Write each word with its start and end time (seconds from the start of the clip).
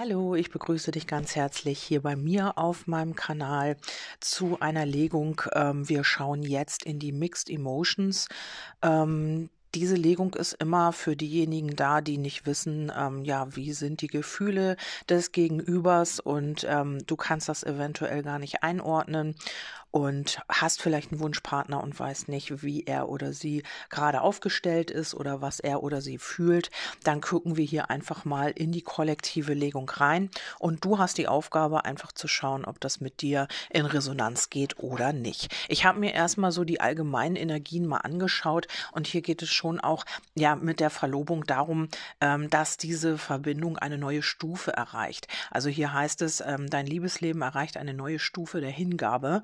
Hallo, 0.00 0.36
ich 0.36 0.50
begrüße 0.50 0.92
dich 0.92 1.08
ganz 1.08 1.34
herzlich 1.34 1.82
hier 1.82 2.00
bei 2.00 2.14
mir 2.14 2.56
auf 2.56 2.86
meinem 2.86 3.16
Kanal 3.16 3.76
zu 4.20 4.60
einer 4.60 4.86
Legung. 4.86 5.42
Ähm, 5.52 5.88
wir 5.88 6.04
schauen 6.04 6.44
jetzt 6.44 6.84
in 6.84 7.00
die 7.00 7.10
Mixed 7.10 7.50
Emotions. 7.50 8.28
Ähm, 8.80 9.50
diese 9.74 9.96
Legung 9.96 10.34
ist 10.34 10.52
immer 10.52 10.92
für 10.92 11.16
diejenigen 11.16 11.74
da, 11.74 12.00
die 12.00 12.16
nicht 12.16 12.46
wissen, 12.46 12.92
ähm, 12.96 13.24
ja, 13.24 13.56
wie 13.56 13.72
sind 13.72 14.00
die 14.00 14.06
Gefühle 14.06 14.76
des 15.08 15.32
Gegenübers 15.32 16.20
und 16.20 16.64
ähm, 16.68 17.04
du 17.04 17.16
kannst 17.16 17.48
das 17.48 17.64
eventuell 17.64 18.22
gar 18.22 18.38
nicht 18.38 18.62
einordnen 18.62 19.34
und 19.90 20.40
hast 20.48 20.82
vielleicht 20.82 21.12
einen 21.12 21.20
Wunschpartner 21.20 21.82
und 21.82 21.98
weißt 21.98 22.28
nicht, 22.28 22.62
wie 22.62 22.84
er 22.84 23.08
oder 23.08 23.32
sie 23.32 23.62
gerade 23.90 24.20
aufgestellt 24.20 24.90
ist 24.90 25.14
oder 25.14 25.40
was 25.40 25.60
er 25.60 25.82
oder 25.82 26.00
sie 26.00 26.18
fühlt, 26.18 26.70
dann 27.04 27.20
gucken 27.20 27.56
wir 27.56 27.64
hier 27.64 27.90
einfach 27.90 28.24
mal 28.24 28.50
in 28.50 28.72
die 28.72 28.82
kollektive 28.82 29.54
Legung 29.54 29.88
rein 29.88 30.30
und 30.58 30.84
du 30.84 30.98
hast 30.98 31.18
die 31.18 31.28
Aufgabe 31.28 31.84
einfach 31.84 32.12
zu 32.12 32.28
schauen, 32.28 32.64
ob 32.64 32.80
das 32.80 33.00
mit 33.00 33.22
dir 33.22 33.48
in 33.70 33.86
Resonanz 33.86 34.50
geht 34.50 34.78
oder 34.78 35.12
nicht. 35.12 35.54
Ich 35.68 35.84
habe 35.84 36.00
mir 36.00 36.12
erstmal 36.12 36.52
so 36.52 36.64
die 36.64 36.80
allgemeinen 36.80 37.36
Energien 37.36 37.86
mal 37.86 37.98
angeschaut 37.98 38.66
und 38.92 39.06
hier 39.06 39.22
geht 39.22 39.42
es 39.42 39.50
schon 39.50 39.80
auch 39.80 40.04
ja 40.34 40.56
mit 40.56 40.80
der 40.80 40.90
Verlobung 40.90 41.44
darum, 41.44 41.88
ähm, 42.20 42.50
dass 42.50 42.76
diese 42.76 43.18
Verbindung 43.18 43.78
eine 43.78 43.98
neue 43.98 44.22
Stufe 44.22 44.72
erreicht. 44.72 45.28
Also 45.50 45.68
hier 45.68 45.92
heißt 45.92 46.22
es, 46.22 46.40
ähm, 46.40 46.68
dein 46.68 46.86
Liebesleben 46.86 47.42
erreicht 47.42 47.76
eine 47.76 47.94
neue 47.94 48.18
Stufe 48.18 48.60
der 48.60 48.70
Hingabe. 48.70 49.42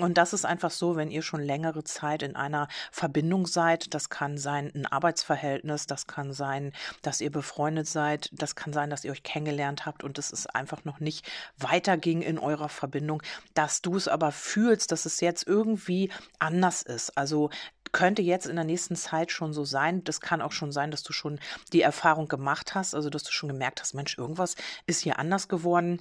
Und 0.00 0.18
das 0.18 0.32
ist 0.32 0.44
einfach 0.44 0.70
so, 0.70 0.96
wenn 0.96 1.10
ihr 1.10 1.22
schon 1.22 1.42
längere 1.42 1.84
Zeit 1.84 2.22
in 2.22 2.36
einer 2.36 2.68
Verbindung 2.90 3.46
seid, 3.46 3.92
das 3.94 4.08
kann 4.08 4.38
sein 4.38 4.70
ein 4.74 4.86
Arbeitsverhältnis, 4.86 5.86
das 5.86 6.06
kann 6.06 6.32
sein, 6.32 6.72
dass 7.02 7.20
ihr 7.20 7.30
befreundet 7.30 7.86
seid, 7.86 8.30
das 8.32 8.56
kann 8.56 8.72
sein, 8.72 8.90
dass 8.90 9.04
ihr 9.04 9.12
euch 9.12 9.22
kennengelernt 9.22 9.84
habt 9.84 10.04
und 10.04 10.18
es 10.18 10.30
ist 10.30 10.54
einfach 10.54 10.84
noch 10.84 11.00
nicht 11.00 11.30
weiterging 11.58 12.22
in 12.22 12.38
eurer 12.38 12.68
Verbindung, 12.68 13.22
dass 13.54 13.82
du 13.82 13.96
es 13.96 14.08
aber 14.08 14.32
fühlst, 14.32 14.92
dass 14.92 15.04
es 15.04 15.20
jetzt 15.20 15.46
irgendwie 15.46 16.10
anders 16.38 16.82
ist. 16.82 17.16
Also 17.18 17.50
könnte 17.92 18.22
jetzt 18.22 18.46
in 18.46 18.56
der 18.56 18.64
nächsten 18.64 18.96
Zeit 18.96 19.30
schon 19.30 19.52
so 19.52 19.64
sein. 19.64 20.02
Das 20.04 20.20
kann 20.20 20.40
auch 20.40 20.52
schon 20.52 20.72
sein, 20.72 20.90
dass 20.90 21.02
du 21.02 21.12
schon 21.12 21.38
die 21.72 21.82
Erfahrung 21.82 22.26
gemacht 22.26 22.74
hast, 22.74 22.94
also 22.94 23.10
dass 23.10 23.22
du 23.22 23.32
schon 23.32 23.50
gemerkt 23.50 23.80
hast, 23.80 23.92
Mensch, 23.92 24.16
irgendwas 24.16 24.56
ist 24.86 25.00
hier 25.00 25.18
anders 25.18 25.48
geworden 25.48 26.00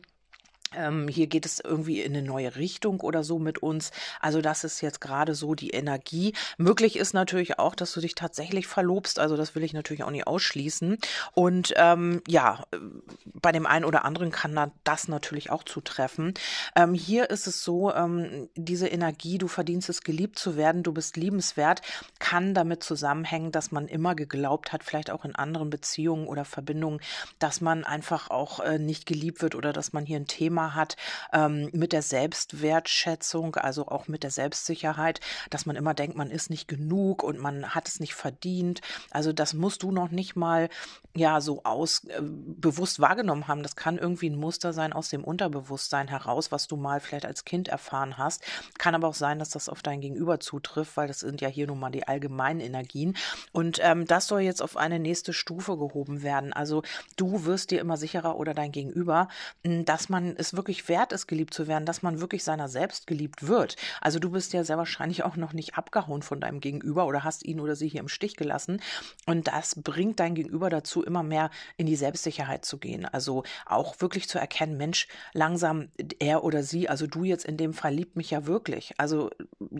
ähm, 0.75 1.07
hier 1.07 1.27
geht 1.27 1.45
es 1.45 1.59
irgendwie 1.59 2.01
in 2.01 2.15
eine 2.15 2.25
neue 2.25 2.55
Richtung 2.55 3.01
oder 3.01 3.23
so 3.23 3.39
mit 3.39 3.59
uns. 3.59 3.91
Also 4.19 4.41
das 4.41 4.63
ist 4.63 4.81
jetzt 4.81 5.01
gerade 5.01 5.35
so 5.35 5.55
die 5.55 5.71
Energie. 5.71 6.33
Möglich 6.57 6.97
ist 6.97 7.13
natürlich 7.13 7.59
auch, 7.59 7.75
dass 7.75 7.91
du 7.93 7.99
dich 7.99 8.15
tatsächlich 8.15 8.67
verlobst. 8.67 9.19
Also 9.19 9.35
das 9.35 9.55
will 9.55 9.63
ich 9.63 9.73
natürlich 9.73 10.03
auch 10.03 10.11
nicht 10.11 10.27
ausschließen. 10.27 10.97
Und 11.33 11.73
ähm, 11.75 12.21
ja, 12.27 12.63
bei 13.25 13.51
dem 13.51 13.65
einen 13.65 13.85
oder 13.85 14.05
anderen 14.05 14.31
kann 14.31 14.71
das 14.83 15.07
natürlich 15.07 15.49
auch 15.49 15.63
zutreffen. 15.63 16.33
Ähm, 16.75 16.93
hier 16.93 17.29
ist 17.29 17.47
es 17.47 17.63
so, 17.63 17.93
ähm, 17.93 18.49
diese 18.55 18.87
Energie, 18.87 19.37
du 19.37 19.47
verdienst 19.47 19.89
es, 19.89 20.01
geliebt 20.01 20.39
zu 20.39 20.55
werden, 20.55 20.83
du 20.83 20.93
bist 20.93 21.17
liebenswert, 21.17 21.81
kann 22.19 22.53
damit 22.53 22.83
zusammenhängen, 22.83 23.51
dass 23.51 23.71
man 23.71 23.87
immer 23.87 24.15
geglaubt 24.15 24.71
hat, 24.71 24.83
vielleicht 24.83 25.11
auch 25.11 25.25
in 25.25 25.35
anderen 25.35 25.69
Beziehungen 25.69 26.27
oder 26.27 26.45
Verbindungen, 26.45 27.01
dass 27.39 27.61
man 27.61 27.83
einfach 27.83 28.29
auch 28.29 28.59
äh, 28.59 28.79
nicht 28.79 29.05
geliebt 29.05 29.41
wird 29.41 29.55
oder 29.55 29.73
dass 29.73 29.93
man 29.93 30.05
hier 30.05 30.17
ein 30.17 30.27
Thema 30.27 30.60
Thema 30.61 30.75
hat 30.75 30.95
ähm, 31.33 31.69
mit 31.73 31.91
der 31.93 32.01
Selbstwertschätzung, 32.01 33.55
also 33.55 33.87
auch 33.87 34.07
mit 34.07 34.23
der 34.23 34.31
Selbstsicherheit, 34.31 35.19
dass 35.49 35.65
man 35.65 35.75
immer 35.75 35.93
denkt, 35.93 36.15
man 36.15 36.29
ist 36.29 36.49
nicht 36.49 36.67
genug 36.67 37.23
und 37.23 37.39
man 37.39 37.73
hat 37.73 37.87
es 37.87 37.99
nicht 37.99 38.13
verdient. 38.13 38.81
Also 39.09 39.33
das 39.33 39.53
musst 39.53 39.83
du 39.83 39.91
noch 39.91 40.11
nicht 40.11 40.35
mal 40.35 40.69
ja 41.15 41.41
so 41.41 41.63
aus 41.63 42.05
äh, 42.05 42.21
bewusst 42.21 42.99
wahrgenommen 42.99 43.47
haben. 43.47 43.63
Das 43.63 43.75
kann 43.75 43.97
irgendwie 43.97 44.29
ein 44.29 44.35
Muster 44.35 44.73
sein 44.73 44.93
aus 44.93 45.09
dem 45.09 45.23
Unterbewusstsein 45.23 46.07
heraus, 46.07 46.51
was 46.51 46.67
du 46.67 46.77
mal 46.77 46.99
vielleicht 46.99 47.25
als 47.25 47.43
Kind 47.43 47.67
erfahren 47.67 48.17
hast. 48.17 48.43
Kann 48.77 48.95
aber 48.95 49.07
auch 49.07 49.15
sein, 49.15 49.39
dass 49.39 49.49
das 49.49 49.67
auf 49.67 49.81
dein 49.81 50.01
Gegenüber 50.01 50.39
zutrifft, 50.39 50.95
weil 50.95 51.07
das 51.07 51.19
sind 51.19 51.41
ja 51.41 51.49
hier 51.49 51.67
nun 51.67 51.79
mal 51.79 51.91
die 51.91 52.07
allgemeinen 52.07 52.59
Energien. 52.59 53.17
Und 53.51 53.79
ähm, 53.81 54.05
das 54.05 54.27
soll 54.27 54.41
jetzt 54.41 54.61
auf 54.61 54.77
eine 54.77 54.99
nächste 54.99 55.33
Stufe 55.33 55.77
gehoben 55.77 56.23
werden. 56.23 56.53
Also 56.53 56.83
du 57.17 57.45
wirst 57.45 57.71
dir 57.71 57.81
immer 57.81 57.97
sicherer 57.97 58.37
oder 58.37 58.53
dein 58.53 58.71
Gegenüber, 58.71 59.27
dass 59.63 60.09
man 60.09 60.35
es 60.37 60.50
wirklich 60.55 60.87
wert 60.89 61.13
ist, 61.13 61.27
geliebt 61.27 61.53
zu 61.53 61.67
werden, 61.67 61.85
dass 61.85 62.01
man 62.01 62.21
wirklich 62.21 62.43
seiner 62.43 62.67
selbst 62.67 63.07
geliebt 63.07 63.47
wird. 63.47 63.75
Also 64.01 64.19
du 64.19 64.31
bist 64.31 64.53
ja 64.53 64.63
sehr 64.63 64.77
wahrscheinlich 64.77 65.23
auch 65.23 65.35
noch 65.35 65.53
nicht 65.53 65.75
abgehauen 65.75 66.21
von 66.21 66.41
deinem 66.41 66.59
Gegenüber 66.59 67.05
oder 67.05 67.23
hast 67.23 67.45
ihn 67.45 67.59
oder 67.59 67.75
sie 67.75 67.87
hier 67.87 68.01
im 68.01 68.07
Stich 68.07 68.35
gelassen. 68.35 68.81
Und 69.25 69.47
das 69.47 69.75
bringt 69.75 70.19
dein 70.19 70.35
Gegenüber 70.35 70.69
dazu, 70.69 71.03
immer 71.03 71.23
mehr 71.23 71.49
in 71.77 71.85
die 71.85 71.95
Selbstsicherheit 71.95 72.65
zu 72.65 72.77
gehen. 72.77 73.05
Also 73.05 73.43
auch 73.65 73.99
wirklich 73.99 74.27
zu 74.27 74.39
erkennen, 74.39 74.77
Mensch, 74.77 75.07
langsam 75.33 75.89
er 76.19 76.43
oder 76.43 76.63
sie, 76.63 76.89
also 76.89 77.07
du 77.07 77.23
jetzt 77.23 77.45
in 77.45 77.57
dem 77.57 77.73
Fall 77.73 77.93
liebt 77.93 78.15
mich 78.15 78.31
ja 78.31 78.45
wirklich. 78.47 78.93
Also 78.97 79.29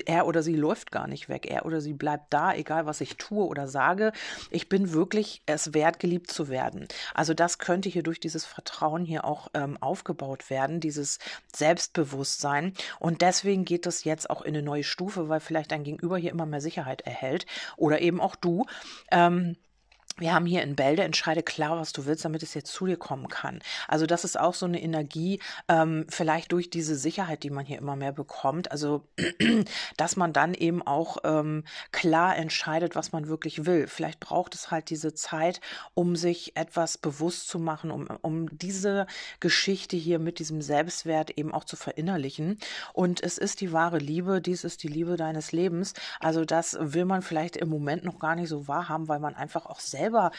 er 0.06 0.28
oder 0.28 0.44
sie 0.44 0.56
läuft 0.56 0.92
gar 0.92 1.08
nicht 1.08 1.30
weg. 1.30 1.48
Er 1.50 1.66
oder 1.66 1.82
sie 1.82 1.94
bleibt 1.94 2.34
da, 2.34 2.54
egal 2.54 2.86
was 2.86 3.02
ich 3.02 3.18
tue 3.18 3.46
oder 3.46 3.68
sage. 3.68 4.12
Ich 4.50 4.70
bin 4.70 4.94
wirklich 4.94 5.42
es 5.46 5.74
wert, 5.74 6.00
geliebt 6.00 6.30
zu 6.30 6.50
werden. 6.50 6.88
Also 7.14 7.34
das 7.34 7.58
könnte 7.58 7.90
hier 7.90 8.04
durch 8.04 8.20
dieses 8.20 8.46
Vertrauen 8.46 9.06
hier 9.06 9.26
auch 9.26 9.50
ähm, 9.54 9.78
aufgebaut 9.82 10.50
werden 10.50 10.61
werden, 10.62 10.80
dieses 10.80 11.18
Selbstbewusstsein. 11.56 12.74
Und 13.00 13.22
deswegen 13.22 13.66
geht 13.66 13.88
es 13.88 14.04
jetzt 14.04 14.30
auch 14.30 14.42
in 14.42 14.56
eine 14.56 14.64
neue 14.64 14.84
Stufe, 14.84 15.28
weil 15.30 15.40
vielleicht 15.40 15.72
dein 15.72 15.84
Gegenüber 15.84 16.18
hier 16.18 16.32
immer 16.32 16.46
mehr 16.46 16.62
Sicherheit 16.62 17.02
erhält 17.02 17.46
oder 17.78 18.02
eben 18.02 18.22
auch 18.22 18.36
du. 18.36 18.66
Ähm, 19.12 19.58
wir 20.18 20.34
haben 20.34 20.46
hier 20.46 20.62
in 20.62 20.76
Bälde, 20.76 21.04
entscheide 21.04 21.42
klar, 21.44 21.80
was 21.80 21.94
du 21.94 22.06
willst, 22.06 22.26
damit 22.26 22.44
es 22.44 22.54
jetzt 22.54 22.72
zu 22.72 22.86
dir 22.86 22.98
kommen 22.98 23.28
kann. 23.28 23.60
Also 23.88 24.06
das 24.06 24.24
ist 24.24 24.40
auch 24.40 24.54
so 24.54 24.66
eine 24.66 24.82
Energie, 24.82 25.40
ähm, 25.68 26.06
vielleicht 26.10 26.52
durch 26.52 26.70
diese 26.70 26.96
Sicherheit, 26.96 27.44
die 27.44 27.50
man 27.50 27.66
hier 27.66 27.78
immer 27.78 27.96
mehr 27.96 28.12
bekommt. 28.12 28.72
Also, 28.72 29.08
dass 29.98 30.16
man 30.16 30.34
dann 30.34 30.54
eben 30.54 30.82
auch 30.82 31.18
ähm, 31.24 31.64
klar 31.92 32.36
entscheidet, 32.36 32.96
was 32.96 33.12
man 33.12 33.28
wirklich 33.28 33.66
will. 33.66 33.88
Vielleicht 33.88 34.20
braucht 34.20 34.54
es 34.54 34.70
halt 34.70 34.90
diese 34.90 35.14
Zeit, 35.14 35.62
um 35.94 36.16
sich 36.16 36.56
etwas 36.56 36.98
bewusst 36.98 37.48
zu 37.48 37.60
machen, 37.60 37.90
um, 37.92 38.08
um 38.22 38.58
diese 38.58 39.08
Geschichte 39.40 39.96
hier 39.96 40.20
mit 40.20 40.40
diesem 40.40 40.62
Selbstwert 40.62 41.32
eben 41.32 41.54
auch 41.54 41.64
zu 41.64 41.76
verinnerlichen. 41.76 42.58
Und 42.94 43.24
es 43.24 43.38
ist 43.38 43.62
die 43.62 43.72
wahre 43.72 43.98
Liebe, 43.98 44.42
dies 44.42 44.64
ist 44.64 44.84
die 44.84 44.88
Liebe 44.88 45.16
deines 45.16 45.52
Lebens. 45.52 45.94
Also 46.20 46.46
das 46.46 46.78
will 46.80 47.06
man 47.06 47.22
vielleicht 47.22 47.56
im 47.56 47.70
Moment 47.70 48.04
noch 48.04 48.20
gar 48.20 48.36
nicht 48.36 48.50
so 48.50 48.68
wahrhaben, 48.68 49.08
weil 49.08 49.20
man 49.20 49.36
einfach 49.36 49.66
auch 49.66 49.80
selbst 49.80 50.01
selber 50.02 50.32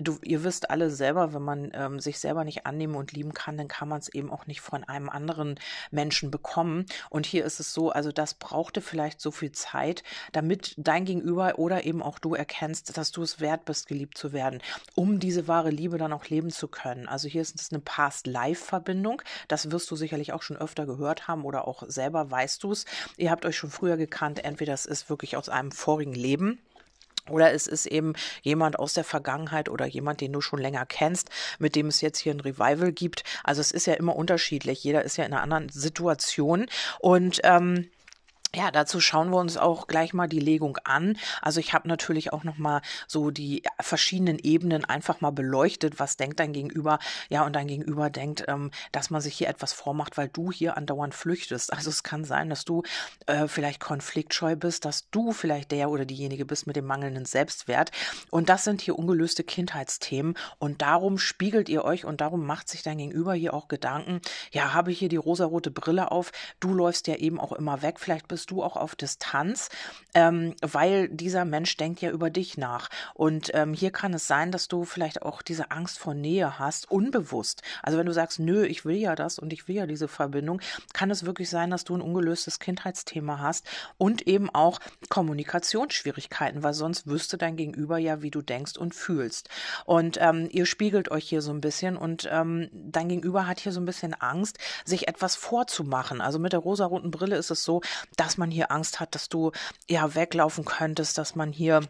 du, 0.00 0.18
ihr 0.22 0.44
wisst 0.44 0.70
alle 0.70 0.90
selber, 0.90 1.34
wenn 1.34 1.42
man 1.42 1.70
ähm, 1.74 2.00
sich 2.00 2.18
selber 2.18 2.44
nicht 2.44 2.66
annehmen 2.66 2.94
und 2.94 3.12
lieben 3.12 3.34
kann, 3.34 3.56
dann 3.56 3.68
kann 3.68 3.88
man 3.88 3.98
es 3.98 4.08
eben 4.08 4.30
auch 4.30 4.46
nicht 4.46 4.60
von 4.60 4.84
einem 4.84 5.08
anderen 5.08 5.58
Menschen 5.90 6.30
bekommen. 6.30 6.86
Und 7.10 7.26
hier 7.26 7.44
ist 7.44 7.60
es 7.60 7.72
so, 7.72 7.90
also 7.90 8.12
das 8.12 8.34
brauchte 8.34 8.80
vielleicht 8.80 9.20
so 9.20 9.30
viel 9.30 9.52
Zeit, 9.52 10.02
damit 10.32 10.74
dein 10.76 11.04
Gegenüber 11.04 11.58
oder 11.58 11.84
eben 11.84 12.02
auch 12.02 12.18
du 12.18 12.34
erkennst, 12.34 12.96
dass 12.96 13.12
du 13.12 13.22
es 13.22 13.40
wert 13.40 13.64
bist, 13.64 13.86
geliebt 13.86 14.16
zu 14.16 14.32
werden, 14.32 14.62
um 14.94 15.20
diese 15.20 15.48
wahre 15.48 15.70
Liebe 15.70 15.98
dann 15.98 16.12
auch 16.12 16.26
leben 16.26 16.50
zu 16.50 16.68
können. 16.68 17.08
Also 17.08 17.28
hier 17.28 17.42
ist 17.42 17.60
es 17.60 17.70
eine 17.70 17.80
Past-Life-Verbindung. 17.80 19.22
Das 19.48 19.70
wirst 19.70 19.90
du 19.90 19.96
sicherlich 19.96 20.32
auch 20.32 20.42
schon 20.42 20.56
öfter 20.56 20.86
gehört 20.86 21.28
haben 21.28 21.44
oder 21.44 21.68
auch 21.68 21.82
selber 21.86 22.30
weißt 22.30 22.62
du 22.62 22.72
es. 22.72 22.86
Ihr 23.16 23.30
habt 23.30 23.44
euch 23.44 23.56
schon 23.56 23.70
früher 23.70 23.96
gekannt, 23.96 24.44
entweder 24.44 24.72
es 24.72 24.86
ist 24.86 25.10
wirklich 25.10 25.36
aus 25.36 25.48
einem 25.48 25.72
vorigen 25.72 26.14
Leben 26.14 26.58
oder 27.30 27.52
es 27.52 27.66
ist 27.66 27.86
eben 27.86 28.14
jemand 28.42 28.78
aus 28.78 28.94
der 28.94 29.04
Vergangenheit 29.04 29.68
oder 29.68 29.86
jemand, 29.86 30.20
den 30.20 30.32
du 30.32 30.40
schon 30.40 30.60
länger 30.60 30.86
kennst, 30.86 31.30
mit 31.58 31.74
dem 31.76 31.86
es 31.86 32.00
jetzt 32.00 32.18
hier 32.18 32.34
ein 32.34 32.40
Revival 32.40 32.92
gibt. 32.92 33.24
Also 33.44 33.60
es 33.60 33.70
ist 33.70 33.86
ja 33.86 33.94
immer 33.94 34.16
unterschiedlich. 34.16 34.82
Jeder 34.84 35.02
ist 35.04 35.16
ja 35.16 35.24
in 35.24 35.32
einer 35.32 35.42
anderen 35.42 35.68
Situation. 35.68 36.66
Und 36.98 37.40
ähm, 37.44 37.90
ja, 38.54 38.72
dazu 38.72 39.00
schauen 39.00 39.30
wir 39.30 39.36
uns 39.36 39.56
auch 39.56 39.86
gleich 39.86 40.12
mal 40.12 40.26
die 40.26 40.40
Legung 40.40 40.76
an. 40.84 41.16
Also 41.40 41.60
ich 41.60 41.72
habe 41.72 41.86
natürlich 41.86 42.32
auch 42.32 42.42
noch 42.42 42.58
mal 42.58 42.82
so 43.06 43.30
die 43.30 43.62
verschiedenen 43.80 44.38
Ebenen 44.40 44.84
einfach 44.84 45.20
mal 45.20 45.30
beleuchtet. 45.30 46.00
Was 46.00 46.16
denkt 46.16 46.40
dein 46.40 46.52
Gegenüber? 46.52 46.98
Ja, 47.28 47.44
und 47.44 47.54
dein 47.54 47.68
Gegenüber 47.68 48.10
denkt, 48.10 48.44
ähm, 48.48 48.72
dass 48.90 49.10
man 49.10 49.20
sich 49.20 49.36
hier 49.36 49.48
etwas 49.48 49.72
vormacht, 49.72 50.16
weil 50.16 50.28
du 50.28 50.50
hier 50.50 50.76
andauernd 50.76 51.14
flüchtest. 51.14 51.72
Also 51.72 51.90
es 51.90 52.02
kann 52.02 52.24
sein, 52.24 52.50
dass 52.50 52.64
du 52.64 52.82
äh, 53.26 53.46
vielleicht 53.46 53.78
konfliktscheu 53.80 54.56
bist, 54.56 54.84
dass 54.84 55.08
du 55.10 55.32
vielleicht 55.32 55.70
der 55.70 55.90
oder 55.90 56.04
diejenige 56.04 56.44
bist 56.44 56.66
mit 56.66 56.74
dem 56.74 56.86
mangelnden 56.86 57.26
Selbstwert. 57.26 57.92
Und 58.30 58.48
das 58.48 58.64
sind 58.64 58.80
hier 58.80 58.98
ungelöste 58.98 59.44
Kindheitsthemen. 59.44 60.34
Und 60.58 60.82
darum 60.82 61.18
spiegelt 61.18 61.68
ihr 61.68 61.84
euch 61.84 62.04
und 62.04 62.20
darum 62.20 62.44
macht 62.44 62.68
sich 62.68 62.82
dein 62.82 62.98
Gegenüber 62.98 63.34
hier 63.34 63.54
auch 63.54 63.68
Gedanken. 63.68 64.20
Ja, 64.50 64.72
habe 64.72 64.90
ich 64.90 64.98
hier 64.98 65.08
die 65.08 65.16
rosarote 65.16 65.70
Brille 65.70 66.10
auf? 66.10 66.32
Du 66.58 66.74
läufst 66.74 67.06
ja 67.06 67.14
eben 67.14 67.38
auch 67.38 67.52
immer 67.52 67.82
weg. 67.82 68.00
Vielleicht 68.00 68.26
bist 68.26 68.39
bist 68.40 68.52
du 68.52 68.62
auch 68.62 68.76
auf 68.76 68.96
Distanz, 68.96 69.68
ähm, 70.14 70.54
weil 70.62 71.10
dieser 71.10 71.44
Mensch 71.44 71.76
denkt 71.76 72.00
ja 72.00 72.10
über 72.10 72.30
dich 72.30 72.56
nach. 72.56 72.88
Und 73.12 73.50
ähm, 73.52 73.74
hier 73.74 73.90
kann 73.90 74.14
es 74.14 74.26
sein, 74.26 74.50
dass 74.50 74.66
du 74.66 74.86
vielleicht 74.86 75.20
auch 75.20 75.42
diese 75.42 75.70
Angst 75.70 75.98
vor 75.98 76.14
Nähe 76.14 76.58
hast, 76.58 76.90
unbewusst. 76.90 77.60
Also 77.82 77.98
wenn 77.98 78.06
du 78.06 78.14
sagst, 78.14 78.38
nö, 78.38 78.64
ich 78.64 78.86
will 78.86 78.96
ja 78.96 79.14
das 79.14 79.38
und 79.38 79.52
ich 79.52 79.68
will 79.68 79.76
ja 79.76 79.86
diese 79.86 80.08
Verbindung, 80.08 80.62
kann 80.94 81.10
es 81.10 81.26
wirklich 81.26 81.50
sein, 81.50 81.70
dass 81.70 81.84
du 81.84 81.94
ein 81.94 82.00
ungelöstes 82.00 82.60
Kindheitsthema 82.60 83.40
hast 83.40 83.66
und 83.98 84.26
eben 84.26 84.48
auch 84.48 84.80
Kommunikationsschwierigkeiten, 85.10 86.62
weil 86.62 86.72
sonst 86.72 87.08
wüsste 87.08 87.36
dein 87.36 87.56
Gegenüber 87.56 87.98
ja, 87.98 88.22
wie 88.22 88.30
du 88.30 88.40
denkst 88.40 88.78
und 88.78 88.94
fühlst. 88.94 89.50
Und 89.84 90.16
ähm, 90.18 90.48
ihr 90.50 90.64
spiegelt 90.64 91.10
euch 91.10 91.28
hier 91.28 91.42
so 91.42 91.52
ein 91.52 91.60
bisschen 91.60 91.98
und 91.98 92.26
ähm, 92.32 92.70
dein 92.72 93.10
Gegenüber 93.10 93.46
hat 93.46 93.60
hier 93.60 93.72
so 93.72 93.80
ein 93.82 93.86
bisschen 93.86 94.14
Angst, 94.14 94.56
sich 94.86 95.08
etwas 95.08 95.36
vorzumachen. 95.36 96.22
Also 96.22 96.38
mit 96.38 96.54
der 96.54 96.60
rosaroten 96.60 97.10
Brille 97.10 97.36
ist 97.36 97.50
es 97.50 97.64
so, 97.64 97.82
dass 98.16 98.29
man 98.38 98.50
hier 98.50 98.70
Angst 98.70 99.00
hat, 99.00 99.14
dass 99.14 99.28
du 99.28 99.52
ja 99.88 100.14
weglaufen 100.14 100.64
könntest, 100.64 101.18
dass 101.18 101.34
man 101.34 101.52
hier 101.52 101.82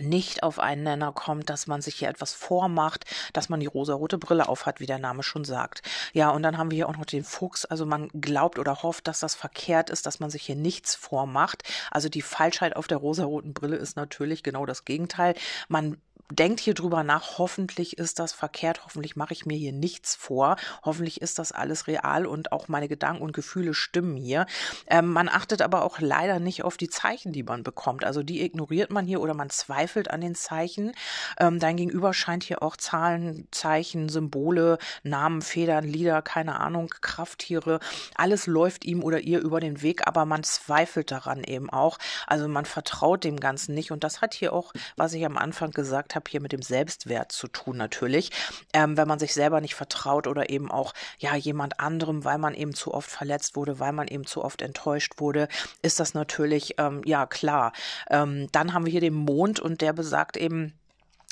nicht 0.00 0.42
auf 0.42 0.58
einen 0.58 0.84
Nenner 0.84 1.12
kommt, 1.12 1.50
dass 1.50 1.66
man 1.66 1.82
sich 1.82 1.96
hier 1.96 2.08
etwas 2.08 2.32
vormacht, 2.32 3.04
dass 3.32 3.48
man 3.48 3.60
die 3.60 3.66
rosarote 3.66 4.18
Brille 4.18 4.48
aufhat, 4.48 4.80
wie 4.80 4.86
der 4.86 4.98
Name 4.98 5.22
schon 5.22 5.44
sagt. 5.44 5.82
Ja, 6.12 6.30
und 6.30 6.42
dann 6.42 6.58
haben 6.58 6.70
wir 6.70 6.76
hier 6.76 6.88
auch 6.88 6.96
noch 6.96 7.04
den 7.04 7.24
Fuchs. 7.24 7.64
Also 7.64 7.86
man 7.86 8.08
glaubt 8.08 8.58
oder 8.58 8.82
hofft, 8.82 9.08
dass 9.08 9.20
das 9.20 9.34
verkehrt 9.34 9.90
ist, 9.90 10.06
dass 10.06 10.20
man 10.20 10.30
sich 10.30 10.42
hier 10.42 10.56
nichts 10.56 10.94
vormacht. 10.94 11.62
Also 11.90 12.08
die 12.08 12.22
Falschheit 12.22 12.76
auf 12.76 12.86
der 12.86 12.98
rosaroten 12.98 13.52
Brille 13.52 13.76
ist 13.76 13.96
natürlich 13.96 14.42
genau 14.42 14.66
das 14.66 14.84
Gegenteil. 14.84 15.34
Man 15.68 16.00
denkt 16.30 16.60
hier 16.60 16.74
drüber 16.74 17.02
nach, 17.02 17.38
hoffentlich 17.38 17.98
ist 17.98 18.18
das 18.18 18.32
verkehrt, 18.32 18.84
hoffentlich 18.84 19.16
mache 19.16 19.32
ich 19.32 19.46
mir 19.46 19.56
hier 19.56 19.72
nichts 19.72 20.14
vor, 20.14 20.56
hoffentlich 20.84 21.20
ist 21.20 21.38
das 21.38 21.52
alles 21.52 21.86
real 21.86 22.26
und 22.26 22.52
auch 22.52 22.68
meine 22.68 22.88
Gedanken 22.88 23.22
und 23.22 23.32
Gefühle 23.32 23.74
stimmen 23.74 24.16
hier. 24.16 24.46
Ähm, 24.86 25.12
man 25.12 25.28
achtet 25.28 25.62
aber 25.62 25.84
auch 25.84 26.00
leider 26.00 26.38
nicht 26.38 26.64
auf 26.64 26.76
die 26.76 26.88
Zeichen, 26.88 27.32
die 27.32 27.42
man 27.42 27.62
bekommt. 27.62 28.04
Also 28.04 28.22
die 28.22 28.42
ignoriert 28.42 28.90
man 28.90 29.06
hier 29.06 29.20
oder 29.20 29.34
man 29.34 29.50
zweifelt 29.50 30.10
an 30.10 30.20
den 30.20 30.34
Zeichen. 30.34 30.92
Ähm, 31.38 31.58
dein 31.58 31.76
Gegenüber 31.76 32.14
scheint 32.14 32.44
hier 32.44 32.62
auch 32.62 32.76
Zahlen, 32.76 33.48
Zeichen, 33.50 34.08
Symbole, 34.08 34.78
Namen, 35.02 35.42
Federn, 35.42 35.84
Lieder, 35.84 36.22
keine 36.22 36.60
Ahnung, 36.60 36.88
Krafttiere, 37.00 37.80
alles 38.14 38.46
läuft 38.46 38.84
ihm 38.84 39.02
oder 39.02 39.20
ihr 39.20 39.40
über 39.40 39.60
den 39.60 39.82
Weg, 39.82 40.06
aber 40.06 40.24
man 40.24 40.42
zweifelt 40.42 41.10
daran 41.10 41.44
eben 41.44 41.70
auch. 41.70 41.98
Also 42.26 42.48
man 42.48 42.64
vertraut 42.64 43.24
dem 43.24 43.40
Ganzen 43.40 43.74
nicht 43.74 43.90
und 43.90 44.04
das 44.04 44.20
hat 44.20 44.34
hier 44.34 44.52
auch, 44.52 44.72
was 44.96 45.12
ich 45.12 45.24
am 45.24 45.36
Anfang 45.36 45.70
gesagt 45.70 46.14
habe, 46.14 46.19
habe 46.20 46.30
hier 46.30 46.40
mit 46.40 46.52
dem 46.52 46.62
Selbstwert 46.62 47.32
zu 47.32 47.48
tun 47.48 47.76
natürlich. 47.76 48.30
Ähm, 48.72 48.96
wenn 48.96 49.08
man 49.08 49.18
sich 49.18 49.32
selber 49.32 49.60
nicht 49.60 49.74
vertraut 49.74 50.26
oder 50.26 50.50
eben 50.50 50.70
auch 50.70 50.92
ja 51.18 51.34
jemand 51.34 51.80
anderem, 51.80 52.24
weil 52.24 52.38
man 52.38 52.54
eben 52.54 52.74
zu 52.74 52.92
oft 52.92 53.10
verletzt 53.10 53.56
wurde, 53.56 53.80
weil 53.80 53.92
man 53.92 54.08
eben 54.08 54.26
zu 54.26 54.44
oft 54.44 54.62
enttäuscht 54.62 55.14
wurde, 55.18 55.48
ist 55.82 55.98
das 55.98 56.14
natürlich 56.14 56.74
ähm, 56.78 57.02
ja 57.04 57.26
klar. 57.26 57.72
Ähm, 58.10 58.48
dann 58.52 58.72
haben 58.72 58.84
wir 58.84 58.92
hier 58.92 59.00
den 59.00 59.14
Mond 59.14 59.60
und 59.60 59.80
der 59.80 59.92
besagt 59.92 60.36
eben, 60.36 60.74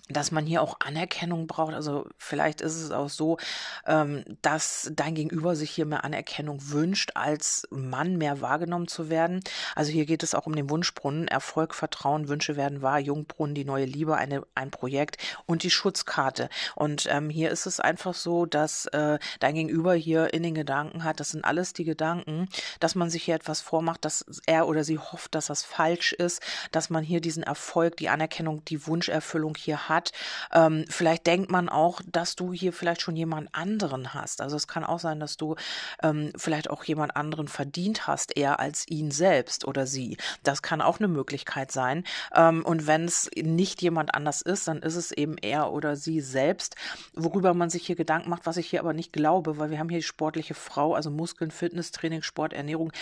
dass 0.08 0.30
man 0.30 0.46
hier 0.46 0.62
auch 0.62 0.76
Anerkennung 0.80 1.46
braucht. 1.46 1.74
Also 1.74 2.06
vielleicht 2.16 2.60
ist 2.60 2.76
es 2.76 2.90
auch 2.90 3.08
so, 3.08 3.38
ähm, 3.86 4.24
dass 4.42 4.90
dein 4.94 5.14
Gegenüber 5.14 5.54
sich 5.54 5.70
hier 5.70 5.86
mehr 5.86 6.04
Anerkennung 6.04 6.58
wünscht, 6.70 7.12
als 7.14 7.66
Mann 7.70 8.16
mehr 8.16 8.40
wahrgenommen 8.40 8.88
zu 8.88 9.10
werden. 9.10 9.40
Also 9.74 9.92
hier 9.92 10.06
geht 10.06 10.22
es 10.22 10.34
auch 10.34 10.46
um 10.46 10.56
den 10.56 10.70
Wunschbrunnen, 10.70 11.28
Erfolg, 11.28 11.74
Vertrauen, 11.74 12.28
Wünsche 12.28 12.56
werden 12.56 12.82
wahr, 12.82 12.98
Jungbrunnen, 12.98 13.54
die 13.54 13.64
neue 13.64 13.84
Liebe, 13.84 14.16
eine, 14.16 14.42
ein 14.54 14.70
Projekt 14.70 15.18
und 15.46 15.62
die 15.62 15.70
Schutzkarte. 15.70 16.48
Und 16.74 17.06
ähm, 17.10 17.28
hier 17.28 17.50
ist 17.50 17.66
es 17.66 17.80
einfach 17.80 18.14
so, 18.14 18.46
dass 18.46 18.86
äh, 18.86 19.18
dein 19.40 19.54
Gegenüber 19.54 19.94
hier 19.94 20.32
in 20.32 20.42
den 20.42 20.54
Gedanken 20.54 21.04
hat, 21.04 21.20
das 21.20 21.30
sind 21.30 21.44
alles 21.44 21.74
die 21.74 21.84
Gedanken, 21.84 22.48
dass 22.80 22.94
man 22.94 23.10
sich 23.10 23.24
hier 23.24 23.34
etwas 23.34 23.60
vormacht, 23.60 24.04
dass 24.04 24.24
er 24.46 24.68
oder 24.68 24.84
sie 24.84 24.98
hofft, 24.98 25.34
dass 25.34 25.46
das 25.46 25.64
falsch 25.64 26.12
ist, 26.12 26.42
dass 26.72 26.88
man 26.88 27.04
hier 27.04 27.20
diesen 27.20 27.42
Erfolg, 27.42 27.96
die 27.96 28.08
Anerkennung, 28.08 28.64
die 28.64 28.86
Wunscherfüllung 28.86 29.54
hier 29.56 29.88
hat 29.88 29.97
hat. 29.98 30.12
Ähm, 30.52 30.84
vielleicht 30.88 31.26
denkt 31.26 31.50
man 31.50 31.68
auch, 31.68 32.00
dass 32.06 32.36
du 32.36 32.52
hier 32.52 32.72
vielleicht 32.72 33.02
schon 33.02 33.16
jemand 33.16 33.54
anderen 33.54 34.14
hast. 34.14 34.40
Also 34.40 34.56
es 34.56 34.68
kann 34.68 34.84
auch 34.84 35.00
sein, 35.00 35.18
dass 35.20 35.36
du 35.36 35.56
ähm, 36.02 36.32
vielleicht 36.36 36.70
auch 36.70 36.84
jemand 36.84 37.16
anderen 37.16 37.48
verdient 37.48 38.06
hast, 38.06 38.36
eher 38.36 38.60
als 38.60 38.86
ihn 38.88 39.10
selbst 39.10 39.66
oder 39.66 39.86
sie. 39.86 40.16
Das 40.42 40.62
kann 40.62 40.80
auch 40.80 40.98
eine 40.98 41.08
Möglichkeit 41.08 41.72
sein. 41.72 42.04
Ähm, 42.34 42.64
und 42.64 42.86
wenn 42.86 43.04
es 43.04 43.30
nicht 43.36 43.82
jemand 43.82 44.14
anders 44.14 44.40
ist, 44.40 44.68
dann 44.68 44.78
ist 44.82 44.96
es 44.96 45.10
eben 45.10 45.36
er 45.38 45.72
oder 45.72 45.96
sie 45.96 46.20
selbst, 46.20 46.76
worüber 47.14 47.54
man 47.54 47.70
sich 47.70 47.86
hier 47.86 47.96
Gedanken 47.96 48.30
macht, 48.30 48.46
was 48.46 48.56
ich 48.56 48.68
hier 48.68 48.80
aber 48.80 48.92
nicht 48.92 49.12
glaube, 49.12 49.58
weil 49.58 49.70
wir 49.70 49.78
haben 49.78 49.88
hier 49.88 49.98
die 49.98 50.04
sportliche 50.04 50.54
Frau, 50.54 50.94
also 50.94 51.10
Muskeln, 51.10 51.50
Fitness, 51.50 51.90
Training, 51.90 52.22
Sport, 52.22 52.52
Ernährung. 52.52 52.92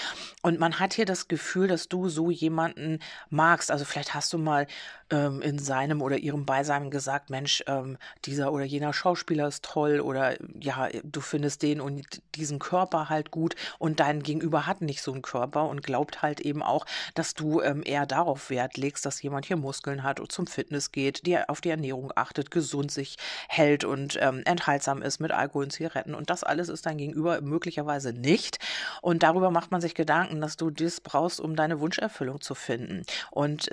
Und 0.42 0.58
man 0.58 0.78
hat 0.80 0.94
hier 0.94 1.04
das 1.04 1.28
Gefühl, 1.28 1.68
dass 1.68 1.88
du 1.88 2.08
so 2.08 2.30
jemanden 2.30 3.00
magst. 3.28 3.70
Also 3.70 3.84
vielleicht 3.84 4.14
hast 4.14 4.32
du 4.32 4.38
mal 4.38 4.66
ähm, 5.10 5.42
in 5.42 5.58
seinem 5.58 6.02
oder 6.02 6.18
ihrem 6.18 6.46
Beisein 6.46 6.85
haben 6.86 6.90
gesagt, 6.90 7.30
Mensch, 7.30 7.64
ähm, 7.66 7.98
dieser 8.24 8.52
oder 8.52 8.64
jener 8.64 8.92
Schauspieler 8.92 9.48
ist 9.48 9.64
toll 9.64 10.00
oder 10.00 10.36
ja, 10.60 10.88
du 11.02 11.20
findest 11.20 11.62
den 11.62 11.80
und 11.80 12.22
diesen 12.36 12.60
Körper 12.60 13.08
halt 13.08 13.32
gut 13.32 13.56
und 13.78 13.98
dein 13.98 14.22
Gegenüber 14.22 14.66
hat 14.66 14.82
nicht 14.82 15.02
so 15.02 15.12
einen 15.12 15.22
Körper 15.22 15.68
und 15.68 15.82
glaubt 15.82 16.22
halt 16.22 16.40
eben 16.40 16.62
auch, 16.62 16.86
dass 17.14 17.34
du 17.34 17.60
ähm, 17.60 17.82
eher 17.84 18.06
darauf 18.06 18.50
Wert 18.50 18.76
legst, 18.76 19.04
dass 19.04 19.20
jemand 19.20 19.46
hier 19.46 19.56
Muskeln 19.56 20.04
hat 20.04 20.20
und 20.20 20.30
zum 20.30 20.46
Fitness 20.46 20.92
geht, 20.92 21.26
die 21.26 21.36
auf 21.48 21.60
die 21.60 21.70
Ernährung 21.70 22.12
achtet, 22.14 22.52
gesund 22.52 22.92
sich 22.92 23.16
hält 23.48 23.84
und 23.84 24.16
ähm, 24.20 24.42
enthaltsam 24.44 25.02
ist 25.02 25.18
mit 25.18 25.32
Alkohol 25.32 25.64
und 25.64 25.70
Zigaretten 25.72 26.14
und 26.14 26.30
das 26.30 26.44
alles 26.44 26.68
ist 26.68 26.86
dein 26.86 26.98
Gegenüber 26.98 27.40
möglicherweise 27.40 28.12
nicht 28.12 28.58
und 29.02 29.24
darüber 29.24 29.50
macht 29.50 29.72
man 29.72 29.80
sich 29.80 29.94
Gedanken, 29.94 30.40
dass 30.40 30.56
du 30.56 30.70
das 30.70 31.00
brauchst, 31.00 31.40
um 31.40 31.56
deine 31.56 31.80
Wunscherfüllung 31.80 32.40
zu 32.40 32.54
finden 32.54 33.02
und 33.32 33.70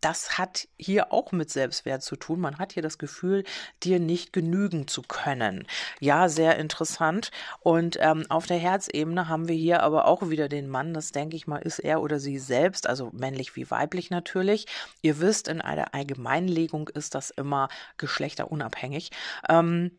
das 0.00 0.38
hat 0.38 0.66
hier 0.76 1.12
auch 1.12 1.30
mit 1.30 1.50
Selbstwert 1.50 2.02
zu 2.02 2.16
tun. 2.16 2.40
Man 2.40 2.55
hat 2.58 2.72
hier 2.72 2.82
das 2.82 2.98
Gefühl, 2.98 3.44
dir 3.82 4.00
nicht 4.00 4.32
genügen 4.32 4.88
zu 4.88 5.02
können. 5.02 5.66
Ja, 6.00 6.28
sehr 6.28 6.58
interessant. 6.58 7.30
Und 7.60 7.98
ähm, 8.00 8.24
auf 8.28 8.46
der 8.46 8.58
Herzebene 8.58 9.28
haben 9.28 9.48
wir 9.48 9.56
hier 9.56 9.82
aber 9.82 10.06
auch 10.06 10.28
wieder 10.30 10.48
den 10.48 10.68
Mann. 10.68 10.94
Das 10.94 11.12
denke 11.12 11.36
ich 11.36 11.46
mal, 11.46 11.58
ist 11.58 11.78
er 11.78 12.02
oder 12.02 12.18
sie 12.18 12.38
selbst, 12.38 12.88
also 12.88 13.10
männlich 13.12 13.56
wie 13.56 13.70
weiblich 13.70 14.10
natürlich. 14.10 14.66
Ihr 15.02 15.20
wisst, 15.20 15.48
in 15.48 15.60
einer 15.60 15.94
Allgemeinlegung 15.94 16.88
ist 16.88 17.14
das 17.14 17.30
immer 17.30 17.68
geschlechterunabhängig. 17.96 19.10
Ähm, 19.48 19.92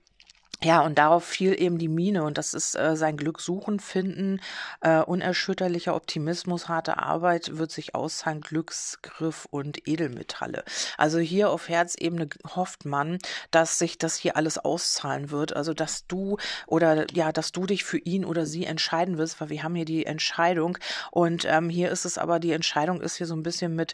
ja, 0.63 0.81
und 0.81 0.97
darauf 0.97 1.23
fiel 1.23 1.53
eben 1.59 1.77
die 1.77 1.87
Mine 1.87 2.23
und 2.23 2.39
das 2.39 2.55
ist 2.55 2.75
äh, 2.75 2.95
sein 2.95 3.15
Glück 3.15 3.39
suchen, 3.39 3.79
finden, 3.79 4.41
äh, 4.81 5.01
unerschütterlicher 5.01 5.95
Optimismus, 5.95 6.67
harte 6.67 6.97
Arbeit 6.97 7.57
wird 7.59 7.71
sich 7.71 7.93
auszahlen, 7.93 8.41
Glücksgriff 8.41 9.47
und 9.51 9.87
Edelmetalle. 9.87 10.63
Also 10.97 11.19
hier 11.19 11.51
auf 11.51 11.69
Herzebene 11.69 12.29
hofft 12.55 12.85
man, 12.85 13.19
dass 13.51 13.77
sich 13.77 13.99
das 13.99 14.17
hier 14.17 14.35
alles 14.35 14.57
auszahlen 14.57 15.29
wird, 15.29 15.55
also 15.55 15.75
dass 15.75 16.07
du 16.07 16.37
oder 16.65 17.05
ja, 17.13 17.31
dass 17.31 17.51
du 17.51 17.67
dich 17.67 17.83
für 17.83 17.99
ihn 17.99 18.25
oder 18.25 18.47
sie 18.47 18.65
entscheiden 18.65 19.19
wirst, 19.19 19.39
weil 19.39 19.49
wir 19.49 19.61
haben 19.61 19.75
hier 19.75 19.85
die 19.85 20.07
Entscheidung 20.07 20.79
und 21.11 21.45
ähm, 21.45 21.69
hier 21.69 21.91
ist 21.91 22.05
es 22.05 22.17
aber, 22.17 22.39
die 22.39 22.51
Entscheidung 22.51 23.01
ist 23.01 23.17
hier 23.17 23.27
so 23.27 23.35
ein 23.35 23.43
bisschen 23.43 23.75
mit, 23.75 23.93